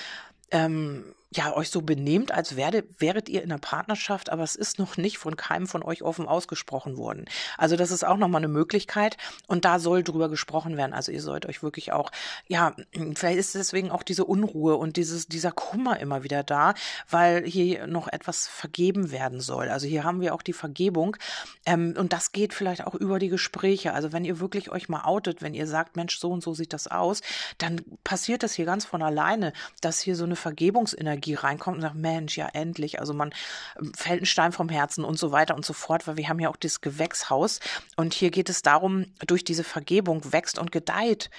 ähm, 0.52 1.16
ja, 1.36 1.56
euch 1.56 1.70
so 1.70 1.82
benehmt, 1.82 2.32
als 2.32 2.56
werde, 2.56 2.84
wäret 3.00 3.30
ihr 3.30 3.44
in 3.44 3.52
einer 3.52 3.60
Partnerschaft, 3.60 4.30
aber 4.30 4.44
es 4.44 4.56
ist 4.56 4.78
noch 4.78 4.98
nicht 4.98 5.18
von 5.18 5.36
keinem 5.36 5.68
von 5.68 5.84
euch 5.84 6.04
offen 6.04 6.28
ausgesprochen 6.28 6.98
worden. 6.98 7.26
Also 7.58 7.76
das 7.76 7.92
ist 7.92 8.04
auch 8.04 8.18
nochmal 8.18 8.40
eine 8.40 8.48
Möglichkeit 8.48 9.18
und 9.48 9.66
da 9.66 9.80
soll 9.80 10.04
drüber 10.04 10.30
gesprochen 10.30 10.78
werden. 10.78 10.94
Also 10.94 11.12
ihr 11.12 11.22
sollt 11.22 11.46
euch 11.46 11.64
wirklich 11.64 11.92
auch, 11.92 12.12
ja, 12.48 12.76
vielleicht 13.16 13.40
ist 13.40 13.56
deswegen 13.56 13.90
auch 13.92 14.04
diese 14.04 14.26
Unruhe 14.26 14.76
und 14.76 14.98
dieses, 14.98 15.28
dieser 15.28 15.52
Kummer 15.52 16.00
immer 16.00 16.24
wieder 16.24 16.44
da, 16.44 16.76
weil 17.10 17.46
hier 17.46 17.88
noch 17.88 18.08
etwas 18.08 18.48
vergeben 18.48 19.12
werden 19.12 19.42
soll. 19.42 19.70
Also 19.70 19.88
hier 19.88 20.04
haben 20.04 20.22
wir 20.22 20.36
auch 20.36 20.42
die 20.42 20.54
Vergebung 20.54 21.18
ähm, 21.66 21.96
und 21.98 22.14
das 22.14 22.32
geht 22.32 22.54
vielleicht 22.54 22.86
auch 22.86 22.96
über 22.96 23.18
die 23.18 23.30
Gespräche. 23.30 23.94
Also 23.94 24.12
wenn 24.12 24.26
ihr 24.26 24.40
wirklich 24.40 24.72
euch 24.72 24.88
mal 24.90 25.06
outet, 25.06 25.42
wenn 25.42 25.54
ihr 25.54 25.68
sagt, 25.68 25.96
Mensch, 25.96 26.20
so 26.20 26.32
und 26.32 26.44
so 26.44 26.54
sieht 26.54 26.74
das 26.74 26.88
aus, 26.88 27.22
dann 27.58 27.82
passiert 28.04 28.44
das 28.44 28.54
hier 28.54 28.66
ganz 28.66 28.86
von 28.86 29.02
alleine, 29.02 29.54
dass 29.82 30.00
hier 30.00 30.16
so 30.16 30.26
eine 30.26 30.36
Vergebungsenergie 30.36 31.23
Energie 31.24 31.36
reinkommt 31.36 31.78
und 31.78 31.82
sagt, 31.82 31.96
Mensch, 31.96 32.38
ja 32.38 32.50
endlich. 32.54 33.00
Also 33.00 33.14
man 33.14 33.34
ähm, 33.80 33.94
fällt 33.96 34.22
ein 34.22 34.26
Stein 34.26 34.52
vom 34.52 34.70
Herzen 34.70 35.04
und 35.04 35.18
so 35.18 35.32
weiter 35.32 35.56
und 35.56 35.66
so 35.66 35.74
fort, 35.74 36.08
weil 36.08 36.18
wir 36.18 36.28
haben 36.28 36.40
ja 36.40 36.50
auch 36.50 36.58
das 36.58 36.82
Gewächshaus. 36.82 37.60
Und 37.96 38.14
hier 38.14 38.32
geht 38.32 38.50
es 38.50 38.62
darum, 38.62 39.06
durch 39.26 39.44
diese 39.44 39.64
Vergebung 39.64 40.32
wächst 40.32 40.60
und 40.60 40.72
gedeiht 40.72 41.30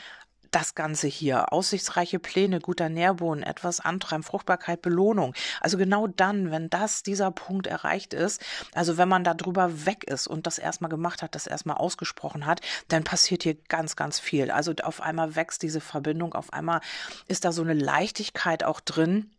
das 0.50 0.76
Ganze 0.76 1.08
hier. 1.08 1.52
Aussichtsreiche 1.52 2.20
Pläne, 2.20 2.60
guter 2.60 2.88
Nährboden, 2.88 3.42
etwas 3.42 3.80
Antreiben, 3.80 4.22
Fruchtbarkeit, 4.22 4.82
Belohnung. 4.82 5.34
Also 5.60 5.76
genau 5.76 6.06
dann, 6.06 6.52
wenn 6.52 6.70
das, 6.70 7.02
dieser 7.02 7.32
Punkt 7.32 7.66
erreicht 7.66 8.14
ist, 8.14 8.40
also 8.72 8.96
wenn 8.96 9.08
man 9.08 9.24
da 9.24 9.34
drüber 9.34 9.84
weg 9.84 10.04
ist 10.04 10.28
und 10.28 10.46
das 10.46 10.58
erstmal 10.58 10.90
gemacht 10.90 11.22
hat, 11.22 11.34
das 11.34 11.48
erstmal 11.48 11.78
ausgesprochen 11.78 12.46
hat, 12.46 12.60
dann 12.86 13.02
passiert 13.02 13.42
hier 13.42 13.56
ganz, 13.68 13.96
ganz 13.96 14.20
viel. 14.20 14.52
Also 14.52 14.74
auf 14.84 15.00
einmal 15.00 15.34
wächst 15.34 15.62
diese 15.62 15.80
Verbindung, 15.80 16.34
auf 16.34 16.52
einmal 16.52 16.80
ist 17.26 17.44
da 17.44 17.50
so 17.50 17.62
eine 17.62 17.74
Leichtigkeit 17.74 18.62
auch 18.62 18.78
drin 18.78 19.33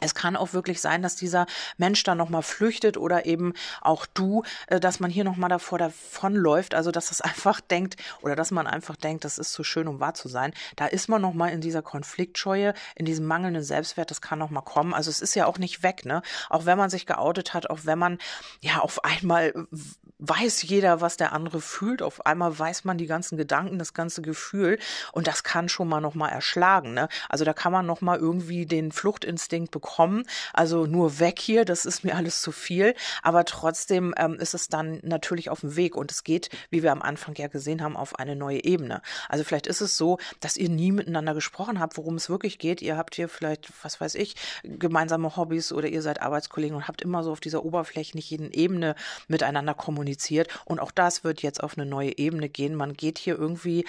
es 0.00 0.14
kann 0.14 0.36
auch 0.36 0.52
wirklich 0.52 0.80
sein, 0.80 1.02
dass 1.02 1.16
dieser 1.16 1.46
Mensch 1.76 2.02
dann 2.04 2.18
nochmal 2.18 2.42
flüchtet 2.42 2.96
oder 2.96 3.26
eben 3.26 3.52
auch 3.80 4.06
du, 4.06 4.44
äh, 4.68 4.78
dass 4.80 5.00
man 5.00 5.10
hier 5.10 5.24
nochmal 5.24 5.50
davor 5.50 5.78
davonläuft. 5.78 6.74
Also, 6.74 6.90
dass 6.90 7.10
es 7.10 7.20
einfach 7.20 7.60
denkt 7.60 7.96
oder 8.22 8.36
dass 8.36 8.50
man 8.50 8.66
einfach 8.66 8.96
denkt, 8.96 9.24
das 9.24 9.38
ist 9.38 9.52
zu 9.52 9.64
schön, 9.64 9.88
um 9.88 10.00
wahr 10.00 10.14
zu 10.14 10.28
sein. 10.28 10.52
Da 10.76 10.86
ist 10.86 11.08
man 11.08 11.22
nochmal 11.22 11.50
in 11.50 11.60
dieser 11.60 11.82
Konfliktscheue, 11.82 12.74
in 12.94 13.06
diesem 13.06 13.26
mangelnden 13.26 13.62
Selbstwert. 13.62 14.10
Das 14.10 14.20
kann 14.20 14.38
nochmal 14.38 14.64
kommen. 14.64 14.94
Also, 14.94 15.10
es 15.10 15.20
ist 15.20 15.34
ja 15.34 15.46
auch 15.46 15.58
nicht 15.58 15.82
weg, 15.82 16.04
ne? 16.04 16.22
Auch 16.48 16.66
wenn 16.66 16.78
man 16.78 16.90
sich 16.90 17.06
geoutet 17.06 17.54
hat, 17.54 17.70
auch 17.70 17.80
wenn 17.84 17.98
man 17.98 18.18
ja 18.60 18.78
auf 18.78 19.04
einmal 19.04 19.52
weiß 20.18 20.62
jeder, 20.62 21.00
was 21.00 21.16
der 21.16 21.32
andere 21.32 21.60
fühlt. 21.60 22.02
Auf 22.02 22.26
einmal 22.26 22.58
weiß 22.58 22.84
man 22.84 22.98
die 22.98 23.06
ganzen 23.06 23.36
Gedanken, 23.36 23.78
das 23.78 23.94
ganze 23.94 24.22
Gefühl. 24.22 24.78
Und 25.12 25.26
das 25.26 25.42
kann 25.42 25.68
schon 25.68 25.88
mal 25.88 26.00
nochmal 26.00 26.30
erschlagen, 26.30 26.94
ne? 26.94 27.08
Also, 27.28 27.44
da 27.44 27.52
kann 27.52 27.72
man 27.72 27.86
nochmal 27.86 28.18
irgendwie 28.18 28.66
den 28.66 28.92
Fluchtinstinkt 28.92 29.70
bekommen. 29.70 30.24
Also 30.52 30.86
nur 30.86 31.18
weg 31.20 31.38
hier, 31.38 31.64
das 31.64 31.84
ist 31.84 32.04
mir 32.04 32.16
alles 32.16 32.42
zu 32.42 32.52
viel. 32.52 32.94
Aber 33.22 33.44
trotzdem 33.44 34.14
ähm, 34.16 34.34
ist 34.34 34.54
es 34.54 34.68
dann 34.68 35.00
natürlich 35.02 35.50
auf 35.50 35.60
dem 35.60 35.76
Weg 35.76 35.96
und 35.96 36.10
es 36.10 36.24
geht, 36.24 36.50
wie 36.70 36.82
wir 36.82 36.92
am 36.92 37.02
Anfang 37.02 37.34
ja 37.36 37.48
gesehen 37.48 37.82
haben, 37.82 37.96
auf 37.96 38.18
eine 38.18 38.36
neue 38.36 38.64
Ebene. 38.64 39.02
Also 39.28 39.44
vielleicht 39.44 39.66
ist 39.66 39.80
es 39.80 39.96
so, 39.96 40.18
dass 40.40 40.56
ihr 40.56 40.68
nie 40.68 40.92
miteinander 40.92 41.34
gesprochen 41.34 41.80
habt, 41.80 41.96
worum 41.96 42.16
es 42.16 42.28
wirklich 42.28 42.58
geht. 42.58 42.82
Ihr 42.82 42.96
habt 42.96 43.14
hier 43.14 43.28
vielleicht, 43.28 43.70
was 43.82 44.00
weiß 44.00 44.14
ich, 44.16 44.34
gemeinsame 44.64 45.36
Hobbys 45.36 45.72
oder 45.72 45.88
ihr 45.88 46.02
seid 46.02 46.22
Arbeitskollegen 46.22 46.76
und 46.76 46.88
habt 46.88 47.02
immer 47.02 47.22
so 47.22 47.32
auf 47.32 47.40
dieser 47.40 47.64
oberflächlichen 47.64 48.50
Ebene 48.52 48.94
miteinander 49.28 49.74
kommuniziert. 49.74 50.07
Und 50.64 50.80
auch 50.80 50.90
das 50.90 51.24
wird 51.24 51.42
jetzt 51.42 51.62
auf 51.62 51.76
eine 51.76 51.86
neue 51.86 52.16
Ebene 52.18 52.48
gehen. 52.48 52.74
Man 52.74 52.94
geht 52.94 53.18
hier 53.18 53.38
irgendwie 53.38 53.84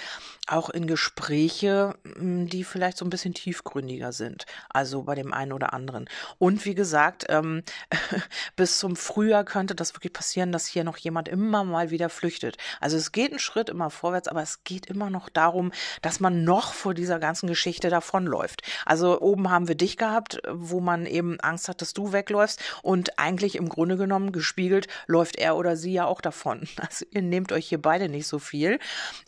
auch 0.46 0.70
in 0.70 0.86
Gespräche, 0.86 1.94
die 2.04 2.64
vielleicht 2.64 2.98
so 2.98 3.04
ein 3.04 3.10
bisschen 3.10 3.34
tiefgründiger 3.34 4.12
sind. 4.12 4.46
Also 4.68 5.02
bei 5.02 5.14
dem 5.14 5.32
einen 5.32 5.52
oder 5.52 5.72
anderen. 5.72 6.08
Und 6.38 6.64
wie 6.64 6.74
gesagt, 6.74 7.26
ähm, 7.28 7.62
bis 8.56 8.78
zum 8.78 8.96
Frühjahr 8.96 9.44
könnte 9.44 9.74
das 9.74 9.94
wirklich 9.94 10.12
passieren, 10.12 10.52
dass 10.52 10.66
hier 10.66 10.84
noch 10.84 10.96
jemand 10.96 11.28
immer 11.28 11.64
mal 11.64 11.90
wieder 11.90 12.08
flüchtet. 12.08 12.56
Also 12.80 12.96
es 12.96 13.12
geht 13.12 13.30
einen 13.30 13.38
Schritt 13.38 13.68
immer 13.68 13.90
vorwärts, 13.90 14.28
aber 14.28 14.42
es 14.42 14.64
geht 14.64 14.86
immer 14.86 15.10
noch 15.10 15.28
darum, 15.28 15.72
dass 16.02 16.20
man 16.20 16.44
noch 16.44 16.72
vor 16.72 16.94
dieser 16.94 17.18
ganzen 17.18 17.46
Geschichte 17.46 17.90
davonläuft. 17.90 18.62
Also 18.84 19.20
oben 19.20 19.50
haben 19.50 19.68
wir 19.68 19.74
dich 19.74 19.96
gehabt, 19.96 20.40
wo 20.50 20.80
man 20.80 21.06
eben 21.06 21.38
Angst 21.40 21.68
hat, 21.68 21.80
dass 21.80 21.92
du 21.92 22.12
wegläufst 22.12 22.60
und 22.82 23.18
eigentlich 23.18 23.56
im 23.56 23.68
Grunde 23.68 23.96
genommen 23.96 24.32
gespiegelt 24.32 24.88
läuft 25.06 25.36
er 25.36 25.56
oder 25.56 25.76
sie 25.76 25.92
ja 25.92 26.06
auch 26.10 26.20
davon. 26.20 26.68
Also 26.80 27.04
ihr 27.10 27.22
nehmt 27.22 27.52
euch 27.52 27.68
hier 27.68 27.80
beide 27.80 28.08
nicht 28.08 28.26
so 28.26 28.38
viel. 28.38 28.78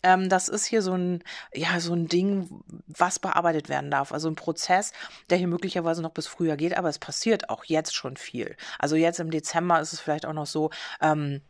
Ähm, 0.02 0.28
das 0.28 0.48
ist 0.48 0.64
hier 0.66 0.82
so 0.82 0.94
ein, 0.94 1.22
ja, 1.54 1.78
so 1.80 1.92
ein 1.94 2.08
Ding, 2.08 2.62
was 2.88 3.18
bearbeitet 3.18 3.68
werden 3.68 3.90
darf. 3.90 4.10
Also 4.10 4.28
ein 4.28 4.34
Prozess, 4.34 4.92
der 5.30 5.38
hier 5.38 5.48
möglicherweise 5.48 6.02
noch 6.02 6.10
bis 6.10 6.26
früher 6.26 6.56
geht, 6.56 6.76
aber 6.76 6.88
es 6.88 6.98
passiert 6.98 7.50
auch 7.50 7.64
jetzt 7.64 7.94
schon 7.94 8.16
viel. 8.16 8.56
Also 8.78 8.96
jetzt 8.96 9.20
im 9.20 9.30
Dezember 9.30 9.80
ist 9.80 9.92
es 9.92 10.00
vielleicht 10.00 10.26
auch 10.26 10.32
noch 10.32 10.46
so, 10.46 10.70
ähm, 11.00 11.42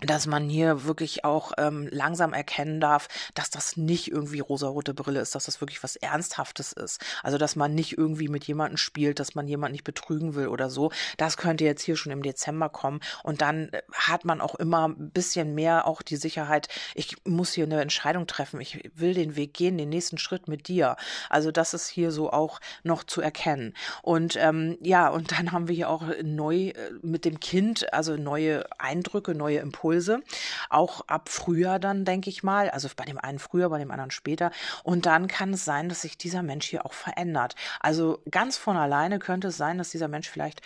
dass 0.00 0.26
man 0.26 0.48
hier 0.48 0.84
wirklich 0.84 1.24
auch 1.24 1.52
ähm, 1.58 1.88
langsam 1.90 2.32
erkennen 2.32 2.80
darf, 2.80 3.08
dass 3.34 3.50
das 3.50 3.76
nicht 3.76 4.10
irgendwie 4.10 4.40
rosarote 4.40 4.94
Brille 4.94 5.20
ist, 5.20 5.34
dass 5.34 5.44
das 5.44 5.60
wirklich 5.60 5.82
was 5.82 5.96
Ernsthaftes 5.96 6.72
ist. 6.72 7.00
Also, 7.22 7.38
dass 7.38 7.56
man 7.56 7.74
nicht 7.74 7.98
irgendwie 7.98 8.28
mit 8.28 8.44
jemandem 8.44 8.76
spielt, 8.76 9.20
dass 9.20 9.34
man 9.34 9.46
jemanden 9.46 9.72
nicht 9.72 9.84
betrügen 9.84 10.34
will 10.34 10.48
oder 10.48 10.70
so. 10.70 10.90
Das 11.16 11.36
könnte 11.36 11.64
jetzt 11.64 11.82
hier 11.82 11.96
schon 11.96 12.12
im 12.12 12.22
Dezember 12.22 12.68
kommen. 12.68 13.00
Und 13.22 13.40
dann 13.42 13.68
äh, 13.68 13.82
hat 13.92 14.24
man 14.24 14.40
auch 14.40 14.54
immer 14.54 14.88
ein 14.88 15.10
bisschen 15.10 15.54
mehr 15.54 15.86
auch 15.86 16.02
die 16.02 16.16
Sicherheit, 16.16 16.68
ich 16.94 17.16
muss 17.24 17.52
hier 17.52 17.64
eine 17.64 17.80
Entscheidung 17.80 18.26
treffen. 18.26 18.60
Ich 18.60 18.90
will 18.94 19.14
den 19.14 19.36
Weg 19.36 19.54
gehen, 19.54 19.78
den 19.78 19.88
nächsten 19.88 20.18
Schritt 20.18 20.48
mit 20.48 20.68
dir. 20.68 20.96
Also, 21.28 21.50
das 21.50 21.74
ist 21.74 21.88
hier 21.88 22.10
so 22.10 22.32
auch 22.32 22.60
noch 22.82 23.04
zu 23.04 23.20
erkennen. 23.20 23.74
Und 24.02 24.36
ähm, 24.36 24.78
ja, 24.80 25.08
und 25.08 25.32
dann 25.32 25.52
haben 25.52 25.68
wir 25.68 25.74
hier 25.74 25.90
auch 25.90 26.04
neu 26.22 26.68
äh, 26.68 26.74
mit 27.02 27.24
dem 27.24 27.40
Kind, 27.40 27.92
also 27.92 28.16
neue 28.16 28.64
Eindrücke, 28.78 29.34
neue 29.34 29.58
Impulse 29.58 29.89
Impulse, 29.90 30.22
auch 30.68 31.02
ab 31.08 31.28
Frühjahr 31.28 31.80
dann, 31.80 32.04
denke 32.04 32.30
ich 32.30 32.42
mal, 32.42 32.70
also 32.70 32.88
bei 32.94 33.04
dem 33.04 33.18
einen 33.18 33.40
früher, 33.40 33.68
bei 33.70 33.78
dem 33.78 33.90
anderen 33.90 34.12
später. 34.12 34.52
Und 34.84 35.06
dann 35.06 35.26
kann 35.26 35.52
es 35.52 35.64
sein, 35.64 35.88
dass 35.88 36.02
sich 36.02 36.16
dieser 36.16 36.42
Mensch 36.42 36.66
hier 36.66 36.86
auch 36.86 36.92
verändert. 36.92 37.56
Also 37.80 38.22
ganz 38.30 38.56
von 38.56 38.76
alleine 38.76 39.18
könnte 39.18 39.48
es 39.48 39.56
sein, 39.56 39.78
dass 39.78 39.90
dieser 39.90 40.08
Mensch 40.08 40.28
vielleicht 40.28 40.62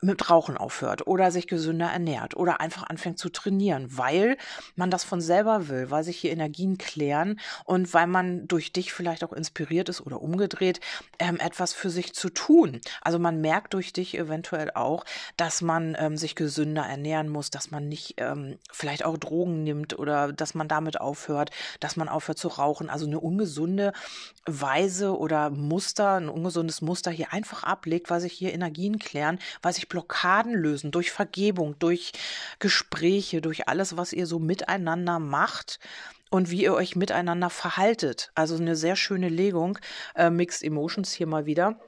mit 0.00 0.30
Rauchen 0.30 0.56
aufhört 0.56 1.06
oder 1.06 1.30
sich 1.30 1.46
gesünder 1.46 1.86
ernährt 1.86 2.36
oder 2.36 2.60
einfach 2.60 2.84
anfängt 2.84 3.18
zu 3.18 3.30
trainieren, 3.30 3.88
weil 3.90 4.36
man 4.76 4.90
das 4.90 5.04
von 5.04 5.20
selber 5.20 5.68
will, 5.68 5.90
weil 5.90 6.04
sich 6.04 6.18
hier 6.18 6.30
Energien 6.30 6.78
klären 6.78 7.40
und 7.64 7.92
weil 7.94 8.06
man 8.06 8.46
durch 8.46 8.72
dich 8.72 8.92
vielleicht 8.92 9.24
auch 9.24 9.32
inspiriert 9.32 9.88
ist 9.88 10.00
oder 10.00 10.22
umgedreht, 10.22 10.80
ähm, 11.18 11.38
etwas 11.40 11.72
für 11.72 11.90
sich 11.90 12.14
zu 12.14 12.30
tun. 12.30 12.80
Also 13.02 13.18
man 13.18 13.40
merkt 13.40 13.74
durch 13.74 13.92
dich 13.92 14.16
eventuell 14.16 14.70
auch, 14.74 15.04
dass 15.36 15.62
man 15.62 15.96
ähm, 15.98 16.16
sich 16.16 16.36
gesünder 16.36 16.84
ernähren 16.84 17.28
muss, 17.28 17.50
dass 17.50 17.70
man 17.70 17.88
nicht 17.88 18.14
ähm, 18.18 18.58
vielleicht 18.70 19.04
auch 19.04 19.18
Drogen 19.18 19.64
nimmt 19.64 19.98
oder 19.98 20.32
dass 20.32 20.54
man 20.54 20.68
damit 20.68 21.00
aufhört, 21.00 21.50
dass 21.80 21.96
man 21.96 22.08
aufhört 22.08 22.38
zu 22.38 22.48
rauchen. 22.48 22.88
Also 22.88 23.06
eine 23.06 23.18
ungesunde 23.18 23.92
Weise 24.46 25.18
oder 25.18 25.50
Muster, 25.50 26.14
ein 26.14 26.28
ungesundes 26.28 26.82
Muster 26.82 27.10
hier 27.10 27.32
einfach 27.32 27.64
ablegt, 27.64 28.10
weil 28.10 28.20
sich 28.20 28.32
hier 28.32 28.52
Energien 28.52 28.98
klären, 28.98 29.38
weil 29.62 29.72
sich 29.72 29.87
Blockaden 29.88 30.54
lösen, 30.54 30.90
durch 30.90 31.10
Vergebung, 31.10 31.78
durch 31.78 32.12
Gespräche, 32.58 33.40
durch 33.40 33.68
alles, 33.68 33.96
was 33.96 34.12
ihr 34.12 34.26
so 34.26 34.38
miteinander 34.38 35.18
macht 35.18 35.78
und 36.30 36.50
wie 36.50 36.62
ihr 36.62 36.74
euch 36.74 36.96
miteinander 36.96 37.50
verhaltet. 37.50 38.30
Also 38.34 38.56
eine 38.56 38.76
sehr 38.76 38.96
schöne 38.96 39.28
Legung. 39.28 39.78
Äh, 40.14 40.30
Mixed 40.30 40.62
Emotions 40.62 41.12
hier 41.12 41.26
mal 41.26 41.46
wieder. 41.46 41.78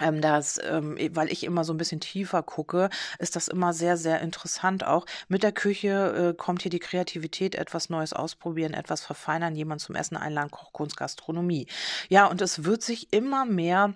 Ähm, 0.00 0.20
das, 0.20 0.58
ähm, 0.64 0.96
weil 1.12 1.30
ich 1.30 1.44
immer 1.44 1.64
so 1.64 1.72
ein 1.74 1.76
bisschen 1.76 2.00
tiefer 2.00 2.42
gucke, 2.42 2.88
ist 3.18 3.36
das 3.36 3.48
immer 3.48 3.72
sehr, 3.72 3.96
sehr 3.96 4.20
interessant 4.20 4.84
auch. 4.84 5.06
Mit 5.28 5.42
der 5.42 5.52
Küche 5.52 6.30
äh, 6.30 6.34
kommt 6.34 6.62
hier 6.62 6.70
die 6.70 6.78
Kreativität, 6.78 7.54
etwas 7.54 7.90
Neues 7.90 8.12
ausprobieren, 8.12 8.72
etwas 8.72 9.02
verfeinern, 9.02 9.54
jemand 9.54 9.80
zum 9.80 9.94
Essen 9.94 10.16
einladen, 10.16 10.50
Kochkunst, 10.50 10.96
Gastronomie. 10.96 11.66
Ja, 12.08 12.26
und 12.26 12.40
es 12.40 12.64
wird 12.64 12.82
sich 12.82 13.12
immer 13.12 13.44
mehr 13.44 13.94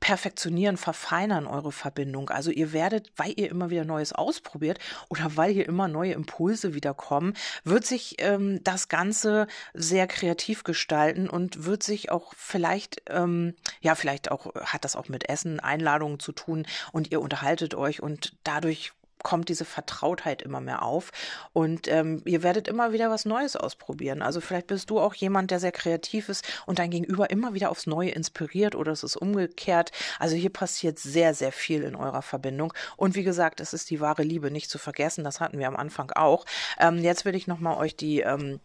perfektionieren, 0.00 0.76
verfeinern 0.76 1.46
eure 1.46 1.72
Verbindung. 1.72 2.30
Also 2.30 2.50
ihr 2.50 2.72
werdet, 2.72 3.10
weil 3.16 3.32
ihr 3.36 3.50
immer 3.50 3.70
wieder 3.70 3.84
Neues 3.84 4.12
ausprobiert 4.12 4.78
oder 5.08 5.36
weil 5.36 5.52
hier 5.52 5.66
immer 5.66 5.88
neue 5.88 6.12
Impulse 6.12 6.74
wiederkommen, 6.74 7.34
wird 7.64 7.84
sich 7.84 8.16
ähm, 8.18 8.62
das 8.64 8.88
Ganze 8.88 9.46
sehr 9.74 10.06
kreativ 10.06 10.64
gestalten 10.64 11.28
und 11.28 11.64
wird 11.64 11.82
sich 11.82 12.10
auch 12.10 12.34
vielleicht, 12.36 13.02
ähm, 13.08 13.54
ja, 13.80 13.94
vielleicht 13.94 14.30
auch 14.30 14.54
hat 14.54 14.84
das 14.84 14.96
auch 14.96 15.08
mit 15.08 15.28
Essen, 15.28 15.60
Einladungen 15.60 16.20
zu 16.20 16.32
tun 16.32 16.66
und 16.92 17.10
ihr 17.10 17.20
unterhaltet 17.20 17.74
euch 17.74 18.02
und 18.02 18.36
dadurch 18.44 18.92
kommt 19.26 19.48
diese 19.48 19.64
Vertrautheit 19.64 20.40
immer 20.40 20.60
mehr 20.60 20.82
auf 20.84 21.10
und 21.52 21.88
ähm, 21.88 22.22
ihr 22.26 22.44
werdet 22.44 22.68
immer 22.68 22.92
wieder 22.92 23.10
was 23.10 23.24
Neues 23.24 23.56
ausprobieren. 23.56 24.22
Also 24.22 24.40
vielleicht 24.40 24.68
bist 24.68 24.88
du 24.88 25.00
auch 25.00 25.14
jemand, 25.14 25.50
der 25.50 25.58
sehr 25.58 25.72
kreativ 25.72 26.28
ist 26.28 26.44
und 26.64 26.78
dein 26.78 26.90
Gegenüber 26.90 27.28
immer 27.28 27.52
wieder 27.52 27.72
aufs 27.72 27.88
Neue 27.88 28.10
inspiriert 28.10 28.76
oder 28.76 28.92
es 28.92 29.02
ist 29.02 29.16
umgekehrt. 29.16 29.90
Also 30.20 30.36
hier 30.36 30.50
passiert 30.50 31.00
sehr, 31.00 31.34
sehr 31.34 31.50
viel 31.50 31.82
in 31.82 31.96
eurer 31.96 32.22
Verbindung 32.22 32.72
und 32.96 33.16
wie 33.16 33.24
gesagt, 33.24 33.58
es 33.58 33.72
ist 33.72 33.90
die 33.90 33.98
wahre 33.98 34.22
Liebe 34.22 34.52
nicht 34.52 34.70
zu 34.70 34.78
vergessen. 34.78 35.24
Das 35.24 35.40
hatten 35.40 35.58
wir 35.58 35.66
am 35.66 35.74
Anfang 35.74 36.12
auch. 36.12 36.44
Ähm, 36.78 36.98
jetzt 37.02 37.24
will 37.24 37.34
ich 37.34 37.48
nochmal 37.48 37.78
euch 37.78 37.96
die 37.96 38.20
ähm, 38.20 38.60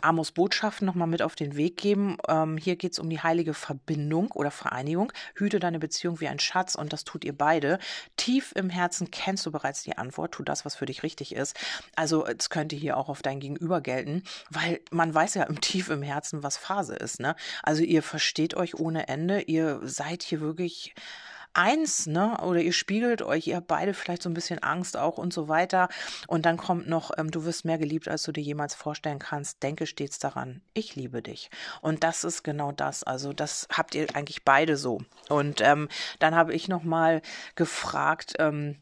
Amos 0.00 0.32
Botschaften 0.32 0.84
nochmal 0.84 1.06
mit 1.06 1.22
auf 1.22 1.36
den 1.36 1.54
Weg 1.54 1.76
geben. 1.76 2.16
Ähm, 2.26 2.56
hier 2.56 2.74
geht 2.74 2.94
es 2.94 2.98
um 2.98 3.08
die 3.08 3.20
heilige 3.20 3.54
Verbindung 3.54 4.32
oder 4.32 4.50
Vereinigung. 4.50 5.12
Hüte 5.36 5.60
deine 5.60 5.78
Beziehung 5.78 6.18
wie 6.18 6.26
ein 6.26 6.40
Schatz 6.40 6.74
und 6.74 6.92
das 6.92 7.04
tut 7.04 7.24
ihr 7.24 7.38
beide. 7.38 7.78
Tief 8.16 8.52
im 8.56 8.68
Herzen 8.68 9.12
kennst 9.12 9.46
du 9.46 9.52
bereits 9.52 9.84
die 9.84 9.91
die 9.92 9.98
Antwort, 9.98 10.32
tu 10.32 10.42
das, 10.42 10.64
was 10.64 10.74
für 10.74 10.86
dich 10.86 11.02
richtig 11.02 11.34
ist. 11.34 11.56
Also 11.96 12.26
es 12.26 12.50
könnte 12.50 12.76
hier 12.76 12.96
auch 12.96 13.08
auf 13.08 13.22
dein 13.22 13.40
Gegenüber 13.40 13.80
gelten, 13.80 14.22
weil 14.50 14.80
man 14.90 15.14
weiß 15.14 15.34
ja 15.34 15.44
im 15.44 15.60
Tief 15.60 15.88
im 15.90 16.02
Herzen, 16.02 16.42
was 16.42 16.56
Phase 16.56 16.94
ist. 16.94 17.20
Ne? 17.20 17.36
Also 17.62 17.82
ihr 17.82 18.02
versteht 18.02 18.54
euch 18.54 18.74
ohne 18.78 19.08
Ende, 19.08 19.42
ihr 19.42 19.80
seid 19.82 20.22
hier 20.22 20.40
wirklich 20.40 20.94
eins, 21.54 22.06
ne? 22.06 22.38
Oder 22.40 22.60
ihr 22.62 22.72
spiegelt 22.72 23.22
euch, 23.22 23.46
ihr 23.46 23.56
habt 23.56 23.66
beide 23.66 23.94
vielleicht 23.94 24.22
so 24.22 24.30
ein 24.30 24.34
bisschen 24.34 24.60
Angst 24.60 24.96
auch 24.96 25.18
und 25.18 25.32
so 25.32 25.48
weiter. 25.48 25.88
Und 26.26 26.46
dann 26.46 26.56
kommt 26.56 26.88
noch, 26.88 27.10
ähm, 27.18 27.30
du 27.30 27.44
wirst 27.44 27.64
mehr 27.64 27.78
geliebt, 27.78 28.08
als 28.08 28.22
du 28.22 28.32
dir 28.32 28.42
jemals 28.42 28.74
vorstellen 28.74 29.18
kannst. 29.18 29.62
Denke 29.62 29.86
stets 29.86 30.18
daran, 30.18 30.62
ich 30.74 30.96
liebe 30.96 31.22
dich. 31.22 31.50
Und 31.80 32.04
das 32.04 32.24
ist 32.24 32.42
genau 32.42 32.72
das. 32.72 33.02
Also 33.04 33.32
das 33.32 33.68
habt 33.70 33.94
ihr 33.94 34.06
eigentlich 34.14 34.44
beide 34.44 34.76
so. 34.76 35.02
Und 35.28 35.60
ähm, 35.60 35.88
dann 36.18 36.34
habe 36.34 36.54
ich 36.54 36.68
noch 36.68 36.84
mal 36.84 37.22
gefragt, 37.54 38.34
ähm, 38.38 38.76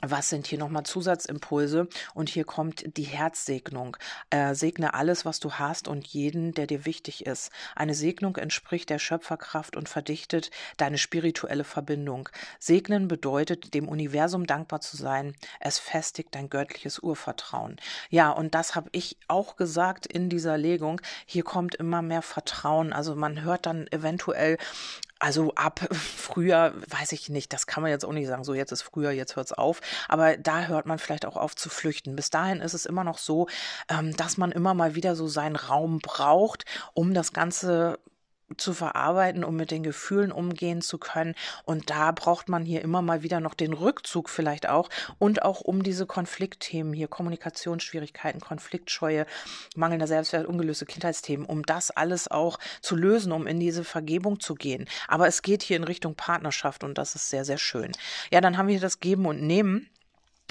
was 0.00 0.28
sind 0.28 0.46
hier 0.46 0.58
nochmal 0.58 0.84
Zusatzimpulse? 0.84 1.88
Und 2.14 2.28
hier 2.28 2.44
kommt 2.44 2.96
die 2.96 3.04
Herzsegnung. 3.04 3.96
Äh, 4.30 4.54
segne 4.54 4.94
alles, 4.94 5.24
was 5.24 5.40
du 5.40 5.54
hast 5.54 5.88
und 5.88 6.06
jeden, 6.06 6.52
der 6.52 6.66
dir 6.66 6.84
wichtig 6.84 7.26
ist. 7.26 7.50
Eine 7.74 7.94
Segnung 7.94 8.36
entspricht 8.36 8.90
der 8.90 8.98
Schöpferkraft 8.98 9.76
und 9.76 9.88
verdichtet 9.88 10.50
deine 10.76 10.98
spirituelle 10.98 11.64
Verbindung. 11.64 12.28
Segnen 12.60 13.08
bedeutet, 13.08 13.74
dem 13.74 13.88
Universum 13.88 14.46
dankbar 14.46 14.80
zu 14.80 14.96
sein. 14.96 15.34
Es 15.58 15.78
festigt 15.78 16.34
dein 16.34 16.48
göttliches 16.48 17.00
Urvertrauen. 17.00 17.76
Ja, 18.10 18.30
und 18.30 18.54
das 18.54 18.76
habe 18.76 18.90
ich 18.92 19.16
auch 19.26 19.56
gesagt 19.56 20.06
in 20.06 20.28
dieser 20.28 20.58
Legung. 20.58 21.00
Hier 21.26 21.42
kommt 21.42 21.74
immer 21.74 22.02
mehr 22.02 22.22
Vertrauen. 22.22 22.92
Also 22.92 23.16
man 23.16 23.42
hört 23.42 23.66
dann 23.66 23.88
eventuell 23.88 24.58
also 25.18 25.52
ab 25.54 25.80
früher, 25.92 26.74
weiß 26.88 27.12
ich 27.12 27.28
nicht, 27.28 27.52
das 27.52 27.66
kann 27.66 27.82
man 27.82 27.90
jetzt 27.90 28.04
auch 28.04 28.12
nicht 28.12 28.26
sagen, 28.26 28.44
so 28.44 28.54
jetzt 28.54 28.72
ist 28.72 28.82
früher, 28.82 29.10
jetzt 29.10 29.36
hört's 29.36 29.52
auf. 29.52 29.80
Aber 30.08 30.36
da 30.36 30.66
hört 30.66 30.86
man 30.86 30.98
vielleicht 30.98 31.26
auch 31.26 31.36
auf 31.36 31.56
zu 31.56 31.68
flüchten. 31.68 32.16
Bis 32.16 32.30
dahin 32.30 32.60
ist 32.60 32.74
es 32.74 32.86
immer 32.86 33.04
noch 33.04 33.18
so, 33.18 33.48
ähm, 33.88 34.16
dass 34.16 34.36
man 34.36 34.52
immer 34.52 34.74
mal 34.74 34.94
wieder 34.94 35.16
so 35.16 35.28
seinen 35.28 35.56
Raum 35.56 35.98
braucht, 35.98 36.64
um 36.94 37.14
das 37.14 37.32
Ganze 37.32 37.98
zu 38.56 38.72
verarbeiten, 38.72 39.44
um 39.44 39.56
mit 39.56 39.70
den 39.70 39.82
Gefühlen 39.82 40.32
umgehen 40.32 40.80
zu 40.80 40.98
können. 40.98 41.34
Und 41.64 41.90
da 41.90 42.12
braucht 42.12 42.48
man 42.48 42.64
hier 42.64 42.82
immer 42.82 43.02
mal 43.02 43.22
wieder 43.22 43.40
noch 43.40 43.54
den 43.54 43.72
Rückzug 43.72 44.30
vielleicht 44.30 44.68
auch 44.68 44.88
und 45.18 45.42
auch 45.42 45.60
um 45.60 45.82
diese 45.82 46.06
Konfliktthemen 46.06 46.92
hier, 46.92 47.08
Kommunikationsschwierigkeiten, 47.08 48.40
Konfliktscheue, 48.40 49.26
mangelnder 49.76 50.06
Selbstwert, 50.06 50.46
ungelöste 50.46 50.86
Kindheitsthemen, 50.86 51.46
um 51.46 51.62
das 51.64 51.90
alles 51.90 52.28
auch 52.30 52.58
zu 52.80 52.96
lösen, 52.96 53.32
um 53.32 53.46
in 53.46 53.60
diese 53.60 53.84
Vergebung 53.84 54.40
zu 54.40 54.54
gehen. 54.54 54.86
Aber 55.06 55.26
es 55.26 55.42
geht 55.42 55.62
hier 55.62 55.76
in 55.76 55.84
Richtung 55.84 56.14
Partnerschaft 56.14 56.84
und 56.84 56.96
das 56.98 57.14
ist 57.14 57.30
sehr, 57.30 57.44
sehr 57.44 57.58
schön. 57.58 57.92
Ja, 58.30 58.40
dann 58.40 58.56
haben 58.56 58.68
wir 58.68 58.80
das 58.80 59.00
Geben 59.00 59.26
und 59.26 59.42
Nehmen. 59.42 59.88